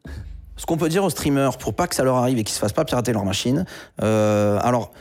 [0.57, 2.59] Ce qu'on peut dire aux streamers pour pas que ça leur arrive et qu'ils se
[2.59, 3.65] fassent pas pirater leur machine.
[4.01, 4.91] euh, alors,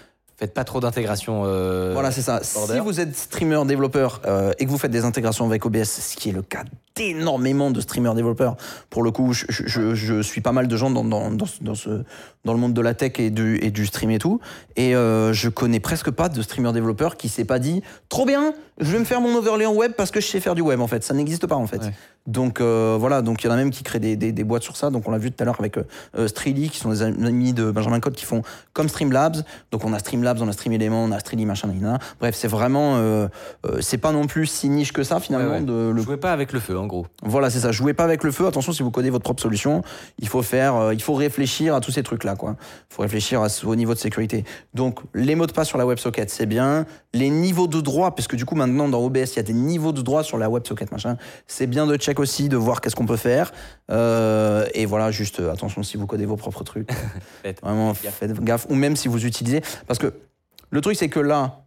[0.43, 1.45] Faites pas trop d'intégration.
[1.47, 2.41] euh, Voilà, c'est ça.
[2.55, 2.73] border.
[2.75, 6.17] Si vous êtes streamer, développeur euh, et que vous faites des intégrations avec OBS, ce
[6.17, 6.65] qui est le cas
[7.01, 8.57] énormément de streamers développeurs.
[8.91, 11.47] Pour le coup, je, je- je- je suis pas mal de gens dans, dans, dans,
[11.47, 12.03] ce- dans, ce,
[12.45, 14.41] dans le monde de la tech et du, et du stream et tout.
[14.77, 18.53] Et euh, je connais presque pas de streamer développeur qui s'est pas dit trop bien,
[18.81, 20.81] je vais me faire mon overlay en web parce que je sais faire du web
[20.81, 21.03] en fait.
[21.05, 21.83] Ça n'existe pas en fait.
[21.83, 21.93] Ouais.
[22.27, 24.63] Donc euh, voilà, donc il y en a même qui créent des, des, des boîtes
[24.63, 24.91] sur ça.
[24.91, 25.85] Donc on l'a vu tout à l'heure avec euh,
[26.17, 29.43] euh, Streely, qui sont des amis de Benjamin Code qui font comme Streamlabs.
[29.73, 31.99] Donc on a Streamlabs, on a Stream Element, on a Streely machin, nanana.
[32.21, 33.29] Bref, c'est vraiment, euh,
[33.81, 35.51] c'est pas non plus si niche que ça finalement.
[35.51, 35.65] Ouais, ouais.
[35.65, 37.07] De, le Jouez pas avec le feu, en gros.
[37.23, 37.73] voilà, c'est ça.
[37.73, 38.47] Jouez pas avec le feu.
[38.47, 39.83] Attention, si vous codez votre propre solution,
[40.19, 42.57] il faut faire, euh, il faut réfléchir à tous ces trucs-là, quoi.
[42.91, 44.45] Il faut réfléchir à, au niveau de sécurité.
[44.75, 46.87] Donc, les mots de passe sur la WebSocket, c'est bien.
[47.15, 49.53] Les niveaux de droit, parce que du coup, maintenant, dans OBS, il y a des
[49.53, 51.17] niveaux de droit sur la WebSocket, machin.
[51.47, 53.53] C'est bien de check aussi, de voir qu'est-ce qu'on peut faire.
[53.91, 56.91] Euh, et voilà, juste euh, attention si vous codez vos propres trucs.
[57.43, 58.15] Faites Vraiment, gaffe.
[58.15, 58.67] faites gaffe.
[58.69, 60.13] Ou même si vous utilisez, parce que
[60.71, 61.62] le truc, c'est que là,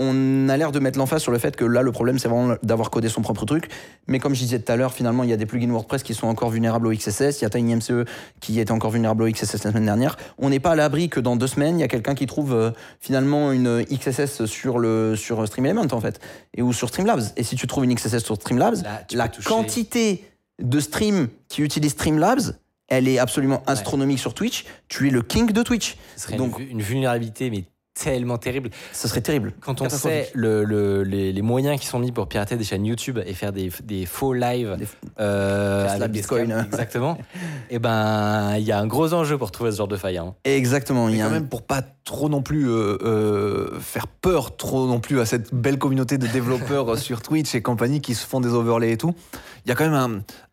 [0.00, 2.56] on a l'air de mettre l'emphase sur le fait que là, le problème, c'est vraiment
[2.62, 3.68] d'avoir codé son propre truc.
[4.08, 6.14] Mais comme je disais tout à l'heure, finalement, il y a des plugins WordPress qui
[6.14, 7.40] sont encore vulnérables au XSS.
[7.40, 8.06] Il y a TinyMCE
[8.40, 10.16] qui était encore vulnérable au XSS la semaine dernière.
[10.38, 12.54] On n'est pas à l'abri que dans deux semaines, il y a quelqu'un qui trouve
[12.54, 16.18] euh, finalement une XSS sur, le, sur StreamElement, en fait,
[16.56, 17.22] et, ou sur Streamlabs.
[17.36, 20.24] Et si tu trouves une XSS sur Streamlabs, Là, la quantité
[20.62, 22.54] de streams qui utilisent Streamlabs,
[22.88, 24.64] elle est absolument astronomique sur Twitch.
[24.88, 25.96] Tu es le king de Twitch.
[26.16, 27.64] Ce serait Donc- une, une vulnérabilité, mais
[27.94, 28.70] tellement terrible.
[28.92, 29.52] Ça serait terrible.
[29.60, 32.86] Quand on sait le- le- les, les moyens qui sont mis pour pirater des chaînes
[32.86, 34.86] YouTube et faire des, des faux lives Des-
[35.18, 36.64] euh, de la Bitcoin.
[36.66, 37.18] exactement,
[37.70, 40.18] et ben il y a un gros enjeu pour trouver ce genre de faille.
[40.18, 40.34] hein.
[40.44, 41.08] Exactement.
[41.08, 44.56] Il y a quand un- même, pour pas trop non plus euh, euh, faire peur
[44.56, 48.26] trop non plus à cette belle communauté de développeurs sur Twitch et compagnie qui se
[48.26, 49.14] font des overlays et tout,
[49.64, 49.94] il y a quand même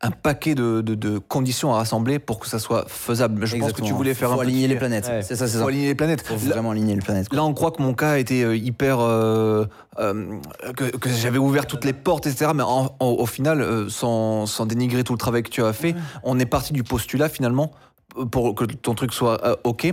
[0.03, 3.43] un, un paquet de, de- de conditions à rassembler pour que ça soit faisable.
[3.47, 5.07] Je pense que tu voulais faire Faut un aligner les planètes.
[5.07, 5.23] Ouais.
[5.23, 5.65] C'est ça, c'est ça.
[5.65, 6.21] aligner les planètes.
[6.21, 7.27] Faut vraiment aligner les planètes.
[7.27, 7.37] quoi.
[7.37, 8.99] Là, on croit que mon cas était euh, hyper.
[8.99, 9.65] euh,
[9.99, 10.37] euh,
[10.75, 12.51] que, que j'avais ouvert toutes les portes, etc.
[12.53, 15.73] Mais en- en- au final, euh, sans, sans dénigrer tout le travail que tu as
[15.73, 17.71] fait, on est parti du postulat finalement,
[18.31, 19.91] pour que ton truc soit euh, OK,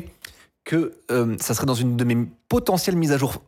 [0.65, 2.17] que euh, ça serait dans une de mes
[2.49, 3.43] potentielles mises à jour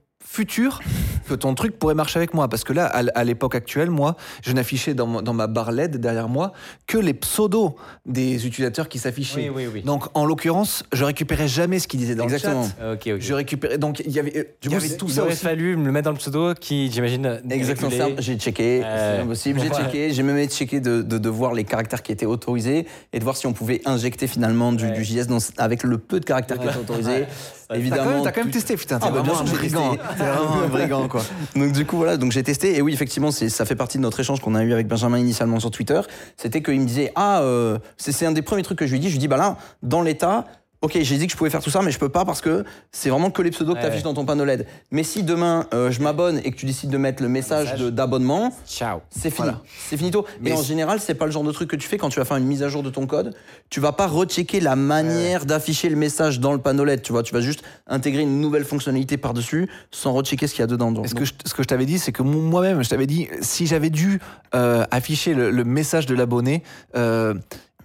[0.45, 2.49] que ton truc pourrait marcher avec moi.
[2.49, 6.53] Parce que là, à, l'époque actuelle, moi, je n'affichais dans, ma barre LED derrière moi
[6.87, 7.75] que les pseudos
[8.05, 9.51] des utilisateurs qui s'affichaient.
[9.51, 9.83] oui, oui.
[9.83, 12.63] Donc, en l'occurrence, je récupérais jamais ce qu'ils disaient dans Exactement.
[12.81, 13.13] le chat.
[13.15, 13.21] Ok.
[13.21, 13.79] Je récupérais.
[13.79, 15.43] Donc, il y avait, euh, il y coup, avait tout il ça aurait aussi.
[15.43, 17.91] fallu me le mettre dans le pseudo qui, j'imagine, Exactement.
[17.91, 18.83] ça, J'ai checké.
[18.85, 19.61] Euh, c'est impossible.
[19.61, 20.13] J'ai checké.
[20.13, 23.37] J'ai même checké de, de, de voir les caractères qui étaient autorisés et de voir
[23.37, 24.93] si on pouvait injecter finalement du, Ouais.
[24.93, 27.27] du JS dans- avec le peu de caractères qui étaient autorisés.
[27.69, 27.75] Ouais.
[27.75, 28.11] T'as quand Évidemment.
[28.11, 28.99] même, t'as quand même tout- testé, putain.
[29.03, 29.97] Ah, T'es bah, bien vraiment un sûr, j'ai brigand.
[29.97, 31.23] T'es vraiment un brigand, quoi.
[31.57, 34.03] Donc du coup voilà, donc j'ai testé et oui effectivement c'est ça fait partie de
[34.03, 36.01] notre échange qu'on a eu avec Benjamin initialement sur Twitter.
[36.37, 39.01] C'était qu'il me disait ah euh, c'est c'est un des premiers trucs que je lui
[39.01, 39.09] dit.
[39.09, 40.45] Je lui dis bah là dans l'état.
[40.83, 42.65] Ok, j'ai dit que je pouvais faire tout ça, mais je peux pas parce que
[42.93, 44.67] c'est vraiment que les pseudos que tu affiches dans ton panneau LED.
[44.91, 48.53] Mais si demain euh, je m'abonne et que tu décides de mettre le message d'abonnement,
[48.69, 49.01] Ciao.
[49.11, 49.49] c'est fini.
[49.49, 49.63] Voilà.
[49.89, 50.27] C'est finito.
[50.41, 52.19] Mais et en général, c'est pas le genre de truc que tu fais quand tu
[52.19, 53.35] vas faire une mise à jour de ton code.
[53.71, 57.03] Tu vas pas rechecker la manière d'afficher le message dans le panneau LED.
[57.03, 60.65] Tu vois, tu vas juste intégrer une nouvelle fonctionnalité par-dessus sans rechecker ce qu'il y
[60.65, 60.93] a dedans.
[60.93, 63.07] Donc, ce que je, ce que je t'avais dit, c'est que mo- moi-même, je t'avais
[63.07, 64.21] dit, si j'avais dû
[64.55, 66.63] euh, afficher le, le message de l'abonné,
[66.97, 67.35] euh,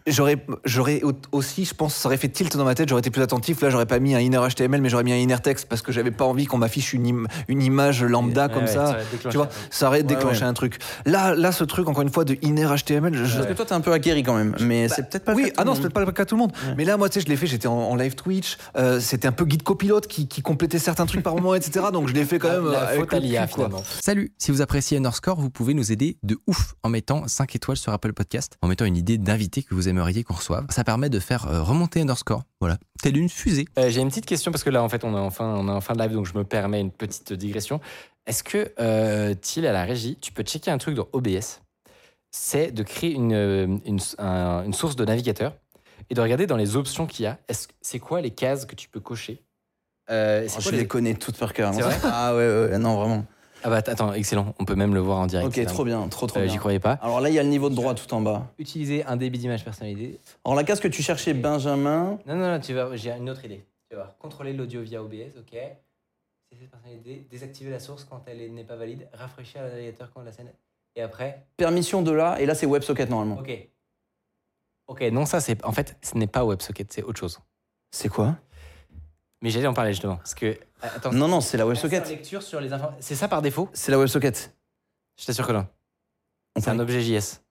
[0.07, 3.09] j'aurais, j'aurais au- aussi, je pense, ça aurait fait tilt dans ma tête, j'aurais été
[3.09, 3.61] plus attentif.
[3.61, 5.91] Là, j'aurais pas mis un inner HTML, mais j'aurais mis un inner text parce que
[5.91, 8.97] j'avais pas envie qu'on m'affiche une, im- une image lambda Ouais, comme ouais, ça.
[9.11, 10.47] déclenché Tu vois, ça aurait déclenché ouais.
[10.47, 10.79] un truc.
[11.05, 13.73] Là, là, ce truc, encore une fois, de inner HTML, je, Parce que toi, t'es
[13.73, 14.55] un peu aguerri quand même.
[14.61, 16.11] Mais c'est peut-être pas le oui, cas de tout ah non, c'est peut-être pas le
[16.11, 16.51] cas de tout le monde.
[16.77, 19.27] Mais là, moi, tu sais, je l'ai fait, j'étais en, en live Twitch, euh, c'était
[19.27, 21.85] un peu guide copilote qui, qui complétait certains trucs par moment, etc.
[21.93, 22.65] Donc je l'ai fait quand même.
[22.67, 23.47] euh, La avec faute à l'IA.
[24.01, 27.77] Salut, si vous appréciez Underscore, vous pouvez nous aider de ouf en mettant 5 étoiles
[27.77, 30.65] sur Apple Podcast, en mettant une idée d'invité que vous aimeriez qu'on reçoive.
[30.69, 33.65] Ça permet de faire euh, remonter Underscore, voilà, telle une fusée.
[33.77, 35.67] Euh, J'ai une petite question parce que là, en fait, on est en fin, on
[35.67, 37.79] est en fin de live, donc je me permets une petite digression.
[38.25, 41.61] Est-ce que, euh, Thiel, à la régie, tu peux checker un truc dans OBS
[42.31, 45.53] C'est de créer une, euh, une, un- une source de navigateur
[46.09, 47.37] et de regarder dans les options qu'il y a.
[47.47, 49.43] Est-ce que- C'est quoi les cases que tu peux cocher?
[50.09, 51.71] Euh, Oh, quoi je les- les connais toutes par cœur.
[52.03, 53.25] Ah ouais, ouais, non, vraiment.
[53.63, 54.53] Ah bah attends, excellent.
[54.59, 55.47] On peut même le voir en direct.
[55.57, 56.51] Ok, trop bien, trop trop Euh, bien.
[56.51, 56.93] J'y croyais pas.
[57.01, 58.47] Alors là, il y a le niveau de droit tout en bas.
[58.57, 60.19] Utiliser un débit d'image personnalisé.
[60.45, 62.17] Alors la case que tu cherchais, Benjamin.
[62.25, 63.63] Non, non, non, tu vas, j'ai une autre idée.
[63.89, 64.17] Tu vas voir.
[64.17, 65.51] Contrôler l'audio via OBS, ok.
[65.53, 67.27] C'est cette personnalité.
[67.29, 69.07] Désactiver la source quand elle est- n'est pas valide.
[69.13, 70.51] Rafraîchir le navigateur quand la scène.
[70.95, 73.37] Et après, Permission de là, et là c'est WebSocket normalement.
[73.39, 73.67] ok.
[74.87, 75.63] Ok, non, ça, c'est.
[75.63, 77.39] En fait, ce n'est pas WebSocket, c'est autre chose.
[77.91, 78.35] C'est quoi?
[79.41, 80.17] Mais j'allais en parler justement.
[80.17, 80.57] Parce que.
[80.81, 82.07] Attends, Non, non, c'est la WebSocket.
[82.09, 83.01] lecture sur les informations.
[83.01, 83.69] C'est ça par défaut?
[83.73, 84.53] C'est la WebSocket.
[85.19, 85.67] Je t'assure que non.
[86.55, 87.41] On C'est un objet JS.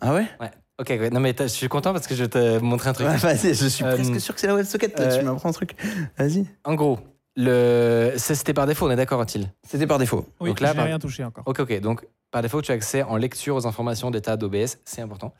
[0.00, 0.26] Ah ouais?
[0.40, 0.50] Ouais.
[0.80, 1.10] Ok, ok.
[1.12, 3.08] non, mais je suis content parce que je vais te montrer un truc.
[3.08, 4.94] Ouais, Vas-y, je suis Euh, presque sûr que c'est la WebSocket.
[4.94, 5.74] Toi, euh, tu m'apprends un truc.
[6.16, 6.46] Vas-y.
[6.64, 7.00] En gros,
[7.34, 8.12] le...
[8.16, 10.26] c'était par défaut, on est d'accord, Atil C'était par défaut.
[10.40, 11.42] Oui, Donc là, j'ai par- rien touché encore.
[11.46, 11.80] Ok, ok.
[11.80, 14.78] Donc, par défaut, tu as accès en lecture aux informations d'état d'OBS.
[14.84, 15.34] C'est important.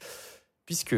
[0.67, 0.97] Puisque,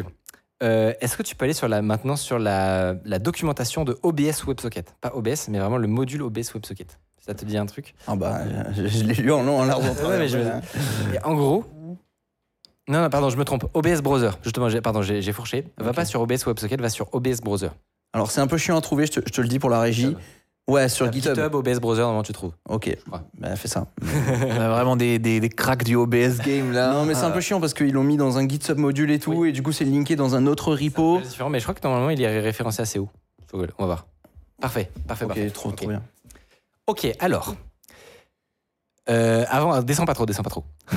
[0.63, 4.45] euh, est-ce que tu peux aller sur la, maintenant sur la, la documentation de OBS
[4.47, 4.95] WebSocket?
[5.01, 6.99] Pas OBS, mais vraiment le module OBS WebSocket.
[7.19, 8.41] Ça te dit un truc Ah bah,
[8.75, 10.19] je, je l'ai lu en long, en large, en travers.
[10.19, 10.39] mais je-
[11.15, 11.65] Et en gros.
[12.89, 13.67] Non, non, pardon, je me trompe.
[13.75, 14.31] OBS Browser.
[14.43, 15.65] Justement, j'ai- pardon, j'ai fourché.
[15.79, 17.69] Va pas sur OBS WebSocket, va sur OBS Browser.
[18.13, 19.81] Alors, c'est un peu chiant à trouver, je te, je te le dis pour la
[19.81, 20.17] régie.
[20.71, 21.55] Ouais, sur Tape GitHub.
[21.55, 22.53] OBS Browser, normalement, tu trouves.
[22.69, 23.23] Ok, crois.
[23.39, 23.87] bah, fais ça.
[24.03, 26.93] On a vraiment des, des, des cracks du OBS game là.
[26.93, 29.19] Non, mais c'est un peu chiant parce qu'ils l'ont mis dans un Git submodule et
[29.19, 31.21] tout, et du coup, c'est linké dans un autre repo.
[31.23, 33.09] C'est différent, mais je crois que normalement, il est référencé assez haut.
[33.53, 34.07] On va voir.
[34.61, 35.51] Parfait, parfait, Ok, parfait.
[35.51, 35.77] trop, Ok.
[35.77, 36.03] trop bien.
[36.87, 37.55] Ok, alors.
[39.09, 40.65] Euh, avant, descends pas trop, descends pas trop.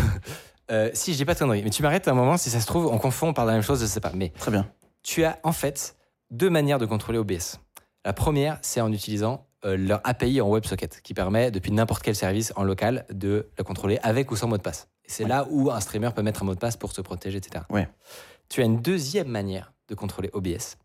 [0.71, 2.65] Euh, si, je dis pas de conneries, mais tu m'arrêtes un moment, si ça se
[2.65, 4.13] trouve, on confond, on parle de la même chose, je sais pas.
[4.15, 4.65] Mais Très bien.
[5.03, 5.97] tu as en fait
[6.31, 7.59] deux manières de contrôler OBS.
[8.05, 12.51] La première, c'est en utilisant leur API en WebSocket, qui permet, depuis n'importe quel service
[12.55, 14.89] en local, de le contrôler avec ou sans mot de passe.
[15.05, 15.29] C'est Ouais.
[15.29, 17.65] là où un streamer peut mettre un mot de passe pour se protéger, etc.
[17.69, 17.87] Ouais.
[18.49, 20.77] Tu as une deuxième manière de contrôler OBS,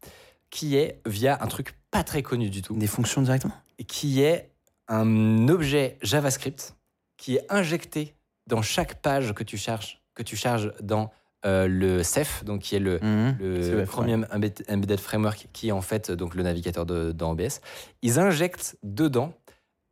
[0.51, 3.55] qui est via un truc pas très connu du tout Des fonctions directement?
[3.87, 4.51] Qui est
[4.89, 6.75] un objet JavaScript
[7.17, 8.15] qui est injecté
[8.47, 11.11] dans chaque page que tu charges, que tu charges dans
[11.47, 12.99] euh, le CEF, donc qui est le,
[13.39, 17.31] le CEF, Chromium Embed- Embedded Framework, qui est en fait donc le navigateur de, dans
[17.33, 17.61] OBS.
[18.03, 19.33] Ils injectent dedans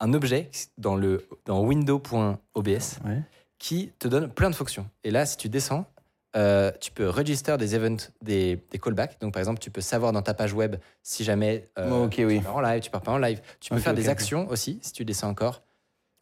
[0.01, 2.67] un objet dans, le, dans window.obs
[3.05, 3.23] Ouais.
[3.59, 4.89] qui te donne plein de fonctions.
[5.05, 5.87] Et là, si tu descends,
[6.37, 9.19] euh, tu peux register des events, des, des callbacks.
[9.21, 12.39] Donc, par exemple, tu peux savoir dans ta page web si jamais euh, Oh, oui.
[12.39, 13.41] tu pars en live, tu pars pas en live.
[13.61, 15.63] Tu peux faire des actions aussi, si tu descends encore.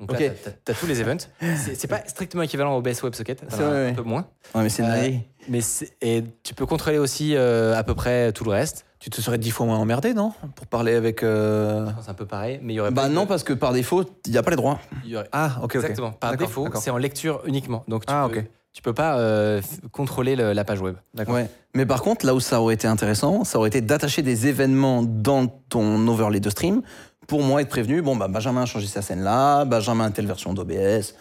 [0.07, 0.20] Donc Ok.
[0.20, 0.30] là,
[0.64, 1.16] tu as, tous les events.
[1.74, 3.92] C'est pas strictement équivalent au OBS WebSocket, vrai, un ouais.
[3.92, 4.26] peu moins.
[4.55, 5.20] Ouais, mais c'est Euh.
[5.48, 5.61] Mais
[6.00, 8.86] et tu peux contrôler aussi euh, à peu près tout le reste.
[8.98, 10.32] Tu te serais dix fois moins emmerdé, non?
[10.57, 11.22] Pour parler avec.
[11.22, 13.72] euh, C'est un peu pareil, mais il y aurait Bah de- non, parce que par
[13.74, 14.78] défaut, il n'y a pas les droits.
[15.14, 15.74] aurait- Ah, ok, ok.
[15.76, 16.12] Exactement.
[16.12, 17.84] Par défaut, c'est en lecture uniquement.
[17.88, 18.44] Donc tu Ah, peux, ok.
[18.72, 19.61] tu peux pas euh,
[19.92, 20.96] contrôler le- la page web.
[21.12, 21.34] D'accord.
[21.34, 21.50] Ouais.
[21.74, 25.02] Mais par contre, là où ça aurait été intéressant, ça aurait été d'attacher des événements
[25.02, 26.80] dans ton overlay de stream
[27.27, 28.03] pour moi être prévenu.
[28.03, 31.14] Bon, bah, Benjamin a changé sa scène là, Benjamin a telle version d'OBS,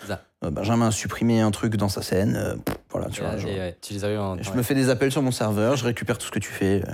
[0.44, 2.36] euh, Benjamin a supprimé un truc dans sa scène.
[2.36, 3.38] euh, pff, voilà, tu Et, vois.
[3.38, 5.22] genre, et, ouais, tu les as eu en je temps me fais des appels sur
[5.22, 6.82] mon serveur, je récupère tout ce que tu fais.
[6.88, 6.94] euh.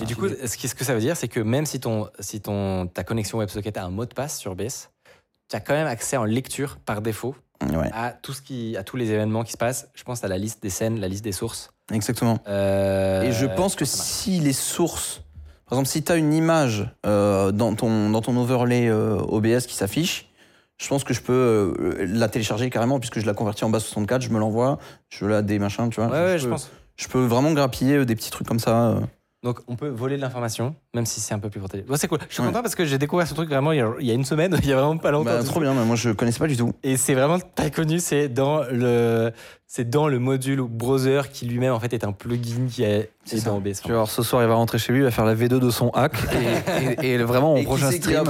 [0.00, 2.86] Et du coup, ce, que ça veut dire, c'est que même si, ton, si ton,
[2.86, 4.88] ta connexion WebSocket a un mot de passe sur OBS,
[5.50, 7.34] tu as quand même accès en lecture par défaut
[7.72, 9.88] Ouais, à, tout ce qui, à tous les événements qui se passent.
[9.94, 11.70] Je pense à la liste des scènes, la liste des sources.
[11.92, 12.38] exactement.
[12.48, 15.20] Euh, Et je pense que si les sources,
[15.72, 19.64] par exemple, si tu as une image euh, dans, ton, dans ton overlay euh, OBS
[19.66, 20.30] qui s'affiche,
[20.76, 23.84] je pense que je peux euh, la télécharger carrément puisque je la convertis en base
[23.84, 26.10] 64, je me l'envoie, je la des machins, tu vois.
[26.10, 26.70] Ouais, ouais, je peux, pense.
[26.98, 28.96] je peux vraiment grappiller des petits trucs comme ça.
[29.42, 31.82] Donc, on peut voler de l'information, même si c'est un peu plus protégé.
[31.82, 32.20] Bon, c'est cool.
[32.28, 32.48] Je suis Ouais.
[32.48, 34.24] content parce que j'ai découvert ce truc vraiment il y a, il y a une
[34.24, 35.30] semaine, il y a vraiment pas longtemps.
[35.30, 36.70] Bah, trop bien, mais moi je connaissais pas du tout.
[36.84, 39.32] Et c'est vraiment très connu, c'est dans le,
[39.66, 43.44] c'est dans le module browser qui lui-même en fait est un plugin qui est, est
[43.44, 43.80] dans OBS.
[43.84, 45.88] Tu ce soir, il va rentrer chez lui, il va faire la V2 de son
[45.90, 46.14] hack.
[47.00, 48.22] Et, et- et vraiment, mon Et prochain stream.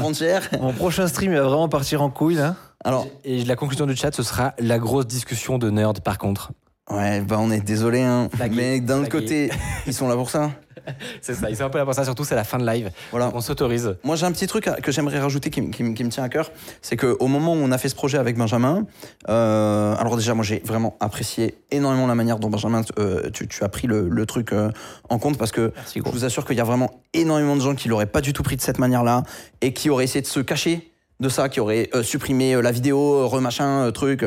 [0.61, 2.57] Mon prochain stream, il va vraiment partir en couille, là.
[2.85, 6.53] Alors, Et la conclusion du chat, ce sera la grosse discussion de nerd par contre.
[6.91, 8.29] Ouais, bah on est désolé, hein.
[8.35, 9.51] Flagué, mais d'un autre côté,
[9.87, 10.51] ils sont là pour ça.
[11.21, 12.91] C'est ça, ils sont un peu là pour ça, surtout c'est la fin de live.
[13.11, 13.31] Voilà.
[13.35, 13.97] On s'autorise.
[14.05, 16.51] Moi, j'ai un petit truc que j'aimerais rajouter qui, me tient à cœur.
[16.81, 18.87] C'est qu'au moment où on a fait ce projet avec Benjamin,
[19.29, 23.65] euh, alors déjà, moi, j'ai vraiment apprécié énormément la manière dont Benjamin, euh, tu, tu
[23.65, 24.71] as pris le, le truc euh,
[25.09, 27.75] en compte parce que Merci, je vous assure qu'il y a vraiment énormément de gens
[27.75, 29.23] qui l'auraient pas du tout pris de cette manière-là
[29.61, 32.73] et qui auraient essayé de se cacher de ça, qui auraient euh, supprimé euh, la
[32.73, 34.25] vidéo, euh, remachin, truc,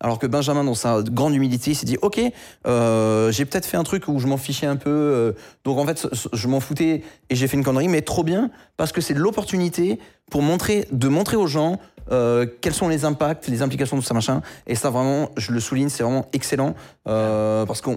[0.00, 3.84] alors que Benjamin, dans sa grande humilité, il s'est dit, ok, j'ai peut-être fait un
[3.84, 5.34] truc où je m'en fichais un peu,
[5.64, 8.92] donc en fait, je m'en foutais et j'ai fait une connerie, mais trop bien, parce
[8.92, 9.98] que c'est l'opportunité
[10.30, 11.78] pour montrer, de montrer aux gens
[12.10, 14.42] euh, quels sont les impacts, les implications de ça machin.
[14.66, 16.74] Et ça vraiment, je le souligne, c'est vraiment excellent
[17.06, 17.90] euh, parce que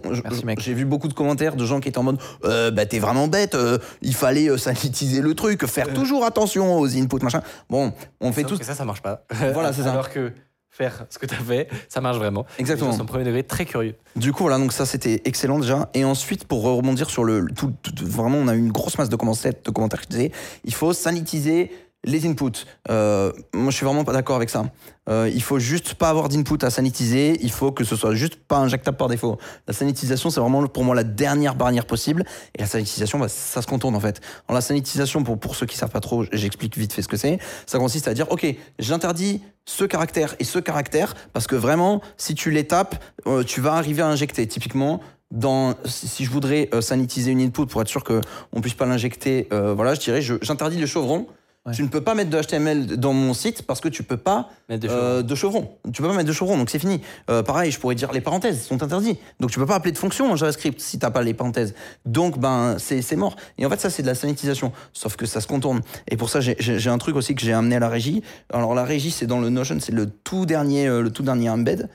[0.59, 3.28] j'ai vu beaucoup de commentaires de gens qui étaient en mode, euh, bah t'es vraiment
[3.28, 7.41] bête, euh, il fallait sanitiser le truc, faire toujours attention aux inputs machin.
[7.70, 9.24] Bon, on fait Sauf tous que ça, ça marche pas.
[9.53, 9.91] Voilà, c'est ça.
[9.91, 10.32] Alors que
[10.70, 12.45] faire ce que tu as fait, ça marche vraiment.
[12.57, 12.93] Exactement.
[12.93, 13.95] Sont premier degré très curieux.
[14.16, 15.89] Du coup, voilà, donc ça c'était excellent déjà.
[15.93, 17.45] Et ensuite, pour rebondir sur le.
[17.55, 20.32] Tout, tout- vraiment, on a eu une grosse masse de commentaires, de commentaires qui disaient
[20.64, 21.72] il faut sanitiser
[22.04, 22.66] les inputs.
[22.89, 24.66] Euh, moi, je suis vraiment pas d'accord avec ça.
[25.10, 27.38] Euh, il faut juste pas avoir d'input à sanitiser.
[27.41, 29.38] Il faut que ce soit juste pas injectable par défaut.
[29.68, 32.24] La sanitisation, c'est vraiment pour moi la dernière barrière possible.
[32.56, 34.20] Et la sanitisation, bah, ça se contourne en fait.
[34.47, 37.18] Alors, la sanitisation, pour, pour ceux qui savent pas trop, j'explique vite fait ce que
[37.18, 37.39] c'est.
[37.68, 38.47] Ça consiste à dire ok,
[38.80, 42.95] j'interdis ce caractère et ce caractère parce que vraiment, si tu les tapes,
[43.28, 44.47] euh, tu vas arriver à injecter.
[44.47, 48.22] Typiquement, dans, si je voudrais sanitiser une input pour être sûr qu'on
[48.54, 51.26] ne puisse pas l'injecter, voilà, je dirais, j'interdis le chevron
[51.64, 51.74] Ouais.
[51.74, 54.49] Tu ne peux pas mettre de HTML dans mon site parce que tu peux pas
[54.68, 55.78] Mettre de euh, de chevron.
[55.93, 57.01] Tu peux pas mettre de chevron, donc c'est fini.
[57.30, 59.20] Euh, pareil, je pourrais dire les parenthèses sont interdites.
[59.39, 61.76] Donc tu peux pas appeler de fonction en JavaScript si t'as pas les parenthèses.
[62.07, 63.36] Donc ben c'est mort.
[63.59, 65.82] Et en fait ça c'est de la sanitisation, sauf que ça se contourne.
[66.07, 68.24] Et pour ça j'ai- un truc aussi que j'ai amené à la régie.
[68.51, 71.51] Alors la régie c'est dans le Notion, c'est le tout dernier euh, le tout dernier
[71.51, 71.89] embed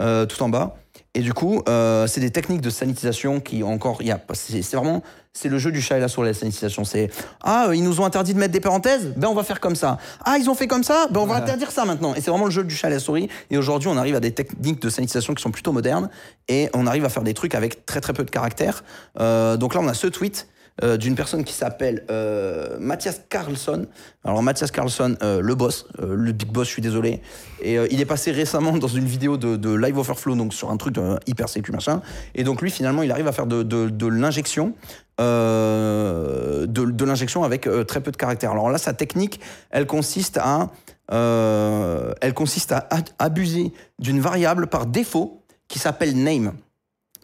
[0.00, 0.74] euh, tout en bas.
[1.14, 4.62] Et du coup, euh, c'est des techniques de sanitisation qui encore, il y a, c'est
[4.62, 5.02] c'est vraiment,
[5.34, 6.84] c'est le jeu du chat et la souris la sanitisation.
[6.84, 7.10] C'est
[7.42, 9.98] ah, ils nous ont interdit de mettre des parenthèses, ben on va faire comme ça.
[10.24, 12.14] Ah, ils ont fait comme ça, ben on va interdire ça maintenant.
[12.14, 13.28] Et c'est vraiment le jeu du chat et la souris.
[13.50, 16.08] Et aujourd'hui, on arrive à des techniques de sanitisation qui sont plutôt modernes
[16.48, 18.82] et on arrive à faire des trucs avec très très peu de caractères.
[19.20, 20.48] Euh, donc là, on a ce tweet.
[20.82, 23.86] Euh, d'une personne qui s'appelle euh, Mathias Carlson.
[24.24, 27.20] Alors Mathias Carlson, euh, le boss, euh, le big boss, je suis désolé.
[27.60, 30.76] Et il est passé récemment dans une vidéo de, de Live Overflow, donc sur un
[30.76, 30.96] truc
[31.26, 32.02] hyper sécu machin.
[32.34, 34.74] Et donc lui, finalement, il arrive à faire de, l'injection,
[35.18, 38.50] de, de l'injection avec très peu de caractères.
[38.50, 39.38] Alors là, sa technique,
[39.70, 40.70] elle consiste à,
[41.08, 42.88] elle consiste à
[43.20, 46.54] abuser d'une variable par défaut qui s'appelle name.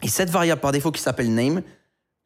[0.02, 1.62] Et cette variable par défaut qui s'appelle name,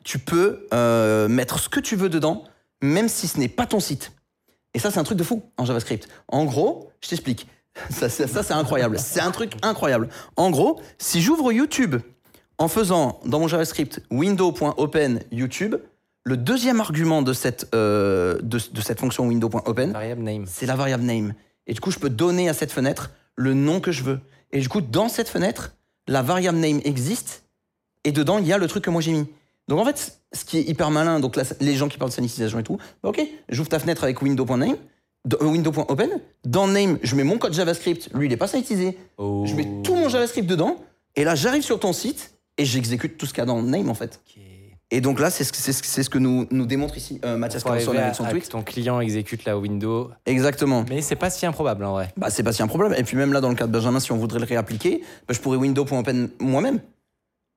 [0.05, 2.45] tu peux euh, mettre ce que tu veux dedans,
[2.83, 4.13] même si ce n'est pas ton site.
[4.75, 6.09] Et ça, c'est un truc de fou en JavaScript.
[6.29, 7.47] En gros, je t'explique.
[7.89, 8.99] Ça, ça, ça, c'est incroyable.
[8.99, 10.11] C'est un truc incroyable.
[10.37, 11.97] En gros, si j'ouvre YouTube
[12.59, 15.77] en faisant dans mon JavaScript window.open YouTube,
[16.25, 19.97] le deuxième argument de cette, euh, de, de cette fonction window.open,
[20.47, 21.33] c'est la variable name.
[21.67, 24.21] Et du coup, je peux donner à cette fenêtre le nom que je veux.
[24.51, 25.73] Et du coup, dans cette fenêtre,
[26.07, 27.45] la variable name existe
[28.05, 29.27] et dedans, il y a le truc que moi j'ai mis.
[29.73, 32.15] Donc en fait, ce qui est hyper malin, donc là, les gens qui parlent de
[32.15, 34.77] sanitisation et tout, bah ok, j'ouvre ta fenêtre avec window.name,
[35.41, 36.11] euh, window.open,
[36.45, 39.45] dans name, je mets mon code JavaScript, lui il est pas sanitisé, Oh.
[39.47, 40.77] je mets tout mon JavaScript dedans,
[41.17, 43.89] et là j'arrive sur ton site et j'exécute tout ce qu'il y a dans name
[43.89, 44.21] en fait.
[44.95, 46.99] Et donc là, c'est ce, que- c'est ce que- c'est ce que nous, nous démontre
[46.99, 48.47] ici euh, Mathias Carlson avec son tweet.
[48.51, 50.11] ton client exécute la window.
[50.27, 50.85] Exactement.
[50.91, 52.13] Mais c'est pas si improbable en vrai.
[52.19, 52.93] Bah, c'est pas si un problème.
[52.99, 55.33] Et puis même là, dans le cas de Benjamin, si on voudrait le réappliquer, bah,
[55.33, 56.81] je pourrais window.open moi-même.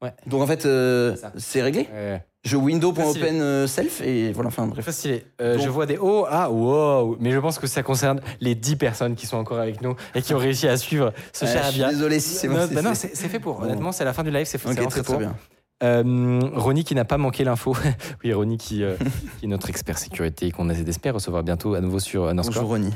[0.06, 0.14] Ouais.
[0.28, 1.88] Donc en fait, euh, C'est réglé.
[1.92, 2.64] Euh, Je Facile.
[2.66, 4.84] window.open euh, self et voilà, enfin bref.
[4.84, 5.26] Très stylé.
[5.42, 7.18] Euh, je vois des oh, ah, wow.
[7.20, 10.22] Mais je pense que ça concerne les 10 personnes qui sont encore avec nous et
[10.22, 11.90] qui ont réussi à suivre ce Ouais, cher je suis bien.
[11.90, 13.56] désolé si c'est Non, bah non, c'est fait pour.
[13.56, 13.64] Bon.
[13.66, 15.20] Honnêtement, c'est la fin du live, c'est c'est Ok, vraiment très, fait très pour.
[15.20, 15.36] bien.
[15.84, 17.76] Euh, Ronnie qui n'a pas manqué l'info.
[18.24, 18.96] oui, Ronnie qui, euh,
[19.40, 22.54] qui est notre expert sécurité et qu'on espère recevoir bientôt à nouveau sur Underscore.
[22.56, 22.94] Bonjour Ronnie.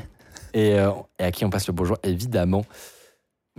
[0.54, 2.64] Et, euh, et à qui on passe le bonjour, évidemment.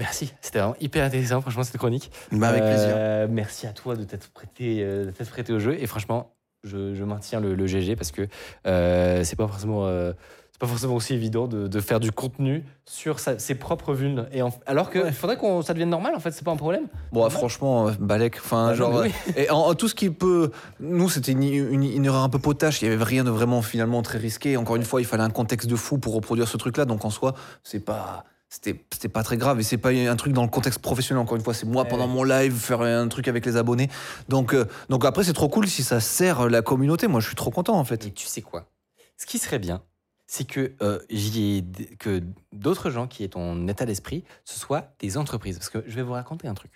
[0.01, 2.11] Merci, c'était vraiment hyper intéressant, franchement, cette chronique.
[2.31, 2.87] Bah, avec plaisir.
[2.95, 5.75] Euh, merci à toi de t'être prêté, euh, de t'être prêté au jeu.
[5.79, 6.33] Et franchement,
[6.63, 8.27] je, je maintiens le, le GG parce que
[8.67, 9.85] euh, c'est pas forcément.
[9.85, 10.13] euh,
[10.51, 14.27] c'est pas forcément aussi évident de, de faire du contenu sur sa- ses propres vulnes.
[14.31, 16.83] Et en- alors qu'il faudrait que ça devienne normal, en fait, c'est pas un problème.
[17.11, 18.97] Bon, franchement, euh, Balek, enfin, Bah, genre.
[18.97, 20.51] euh, Et en, en tout ce qui peut.
[20.79, 22.81] Nous, c'était une, une- une erreur un peu potache.
[22.83, 24.55] Il y avait rien de vraiment finalement très risqué.
[24.57, 26.85] Encore une fois, il fallait un contexte de fou pour reproduire ce truc-là.
[26.85, 27.33] Donc en soi,
[27.63, 28.23] c'est pas.
[28.53, 31.21] C'était pas très grave et c'est pas un truc dans le contexte professionnel.
[31.23, 33.89] Encore une fois, c'est moi pendant mon live faire un truc avec les abonnés.
[34.27, 37.07] Donc, euh, donc après, c'est trop cool si ça sert la communauté.
[37.07, 38.07] Moi, je suis trop content en fait.
[38.07, 38.69] Et tu sais quoi?
[39.15, 39.81] Ce qui serait bien,
[40.27, 41.63] c'est que, euh, ai
[41.97, 42.21] que
[42.51, 45.57] d'autres gens qui aient ton état d'esprit, ce soit des entreprises.
[45.57, 46.71] Parce que je vais vous raconter un truc.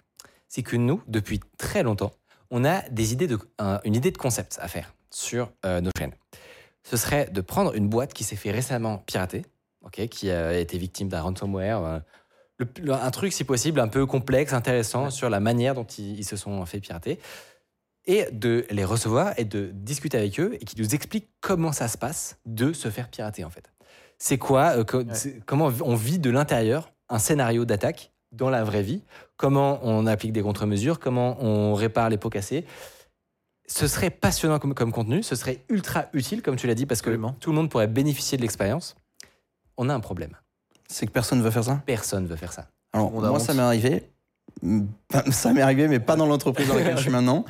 [0.48, 2.14] C'est que nous, depuis très longtemps,
[2.52, 5.90] on a des idées de, un- une idée de concept à faire sur euh, nos
[5.98, 6.14] chaînes.
[6.84, 9.46] Ce serait de prendre une boîte qui s'est fait récemment pirater,
[9.86, 12.00] ok, qui a été victime d'un ransomware, euh,
[12.58, 16.20] le- le- un truc si possible un peu complexe, intéressant sur la manière dont ils,
[16.20, 17.20] ils se sont fait pirater
[18.06, 21.88] et de les recevoir et de discuter avec eux et qui nous expliquent comment ça
[21.88, 23.72] se passe de se faire pirater en fait.
[24.18, 25.04] C'est quoi, euh, co-
[25.46, 29.04] comment on vit de l'intérieur un scénario d'attaque dans la vraie vie,
[29.38, 32.66] comment on applique des contre-mesures, comment on répare les pots cassés.
[33.68, 37.02] Ce serait passionnant comme, comme contenu, ce serait ultra utile comme tu l'as dit parce
[37.02, 37.36] que Absolument.
[37.40, 38.96] tout le monde pourrait bénéficier de l'expérience.
[39.78, 40.32] On a un problème.
[40.88, 41.82] C'est que personne ne veut faire ça?
[41.86, 42.68] Personne veut faire ça.
[42.94, 43.42] Alors moi, honte.
[43.42, 44.10] ça m'est arrivé.
[44.62, 44.86] Mm,
[45.32, 47.44] Ça m'est arrivé, mais pas dans l'entreprise dans laquelle je suis maintenant.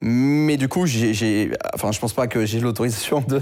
[0.00, 3.40] Mais du coup, j'ai, j'ai- enfin, je pense pas que j'ai l'autorisation de.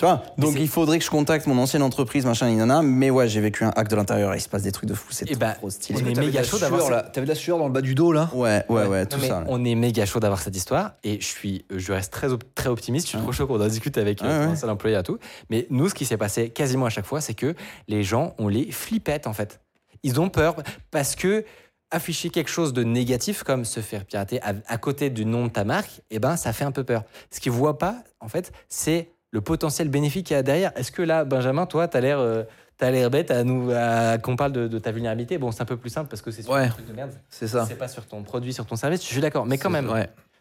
[0.00, 2.80] Tu vois Donc il faudrait que je contacte mon ancienne entreprise, machin, inana.
[2.80, 4.32] Mais ouais, j'ai vécu un hack de l'intérieur.
[4.32, 5.08] et Il se passe des trucs de fou.
[5.12, 6.00] C'est Eh trop, bah, trop stylé.
[6.02, 7.12] on est méga chaud d'avoir.
[7.12, 8.30] T'avais de la sueur dans le bas du dos là.
[8.32, 9.40] Ouais, ouais, ouais, tout ça.
[9.40, 9.44] là.
[9.48, 12.70] On est méga chaud d'avoir cette histoire et je suis, je reste très, op- très
[12.70, 13.04] optimiste.
[13.04, 13.24] Je suis Ouais.
[13.24, 14.46] trop chaud qu'on en discute avec euh, ouais.
[14.46, 15.18] mon ancien employé et tout.
[15.50, 17.54] Mais nous, ce qui s'est passé quasiment à chaque fois, c'est que
[17.86, 19.60] les gens, on les flipette en fait.
[20.02, 20.56] Ils ont peur
[20.90, 21.44] parce que
[21.90, 25.50] afficher quelque chose de négatif comme se faire pirater à, à côté du nom de
[25.50, 27.02] ta marque, eh ben, ça fait un peu peur.
[27.30, 30.72] Ce qu'ils voient pas, en fait, c'est le potentiel bénéfique qu'il y a derrière.
[30.76, 32.18] Est-ce que là, Benjamin, toi, tu as l'air.
[32.18, 32.44] euh,
[32.76, 35.36] T'as l'air bête à nous à- qu'on parle de, de ta vulnérabilité?
[35.36, 36.62] Bon, c'est un peu plus simple parce que c'est sur Ouais.
[36.64, 37.10] un truc de merde.
[37.28, 37.66] C'est ça.
[37.68, 39.02] C'est pas sur ton produit, sur ton service.
[39.02, 39.44] Je suis d'accord.
[39.44, 39.92] Mais quand même,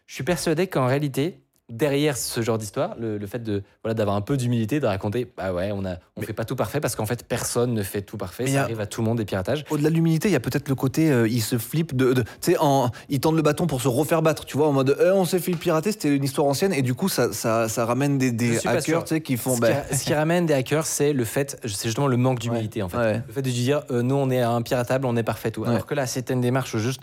[0.08, 4.16] je suis persuadé qu'en réalité, derrière ce genre d'histoire, le, le fait de voilà d'avoir
[4.16, 6.96] un peu d'humilité, de raconter, bah ouais, on a, on fait pas tout parfait parce
[6.96, 9.26] qu'en fait personne ne fait tout parfait, ça a- arrive à tout le monde des
[9.26, 9.66] piratages.
[9.70, 12.22] Au-delà de l'humilité, il y a peut-être le côté, euh, il se flippe de, de-
[12.24, 14.98] tu sais, en, il tend le bâton pour se refaire battre, tu vois, en mode,
[15.00, 17.86] Eh, on s'est fait pirater, c'était une histoire ancienne, et du coup, ça, ça, ça
[17.86, 20.54] ramène des, des hackers, tu sais, qui font, ce, bah, qui, ce qui ramène des
[20.54, 22.98] hackers, c'est le fait, c'est justement le manque d'humilité en fait.
[22.98, 23.22] ouais.
[23.28, 25.62] Le fait de dire, euh, nous on est un piratable, on est parfait tout.
[25.62, 25.70] Ouais.
[25.70, 27.02] Alors que là, c'était une démarche juste,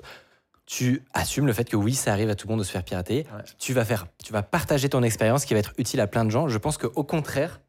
[0.67, 2.83] tu assumes le fait que oui, ça arrive à tout le monde de se faire
[2.83, 3.27] pirater.
[3.33, 3.45] Ouais.
[3.59, 6.31] Tu vas faire, tu vas partager ton expérience qui va être utile à plein de
[6.31, 6.49] gens.
[6.49, 7.61] Je pense qu'au contraire,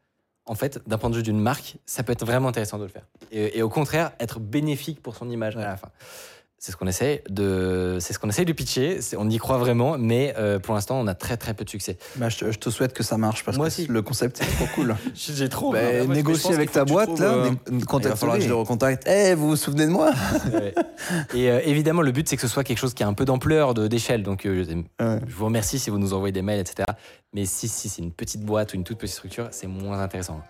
[0.46, 2.88] en fait, d'un point de vue d'une marque, ça peut être vraiment intéressant de le
[2.88, 3.06] faire.
[3.30, 5.90] Et, et au contraire, être bénéfique pour son image à la fin.
[6.60, 8.98] C'est ce qu'on essaie de, c'est ce qu'on essaie de pitcher.
[9.16, 11.96] On y croit vraiment, mais euh, pour l'instant, on a très très peu de succès.
[12.16, 13.86] Bah, je, te- je te souhaite que ça marche parce Moi que aussi.
[13.86, 14.96] le concept est trop cool.
[15.14, 15.72] J'ai trop.
[15.72, 19.06] Bah, négocier avec ta boîte, là, né- Il va falloir que je le recontacte.
[19.08, 20.10] Eh, vous vous souvenez de moi
[20.52, 20.74] Ouais.
[21.32, 23.24] Et euh, évidemment, le but, c'est que ce soit quelque chose qui a un peu
[23.24, 24.24] d'ampleur, d'échelle.
[24.24, 25.20] Donc, euh, je- Ouais.
[25.28, 26.84] je vous remercie si vous nous envoyez des mails, etc.
[27.34, 30.40] Mais si, si c'est une petite boîte ou une toute petite structure, c'est moins intéressant.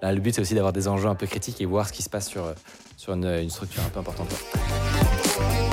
[0.00, 2.02] Là, le but, c'est aussi d'avoir des enjeux un peu critiques et voir ce qui
[2.02, 2.52] se passe sur, euh,
[2.96, 4.28] sur une, une structure un peu importante.
[5.38, 5.67] Thank you.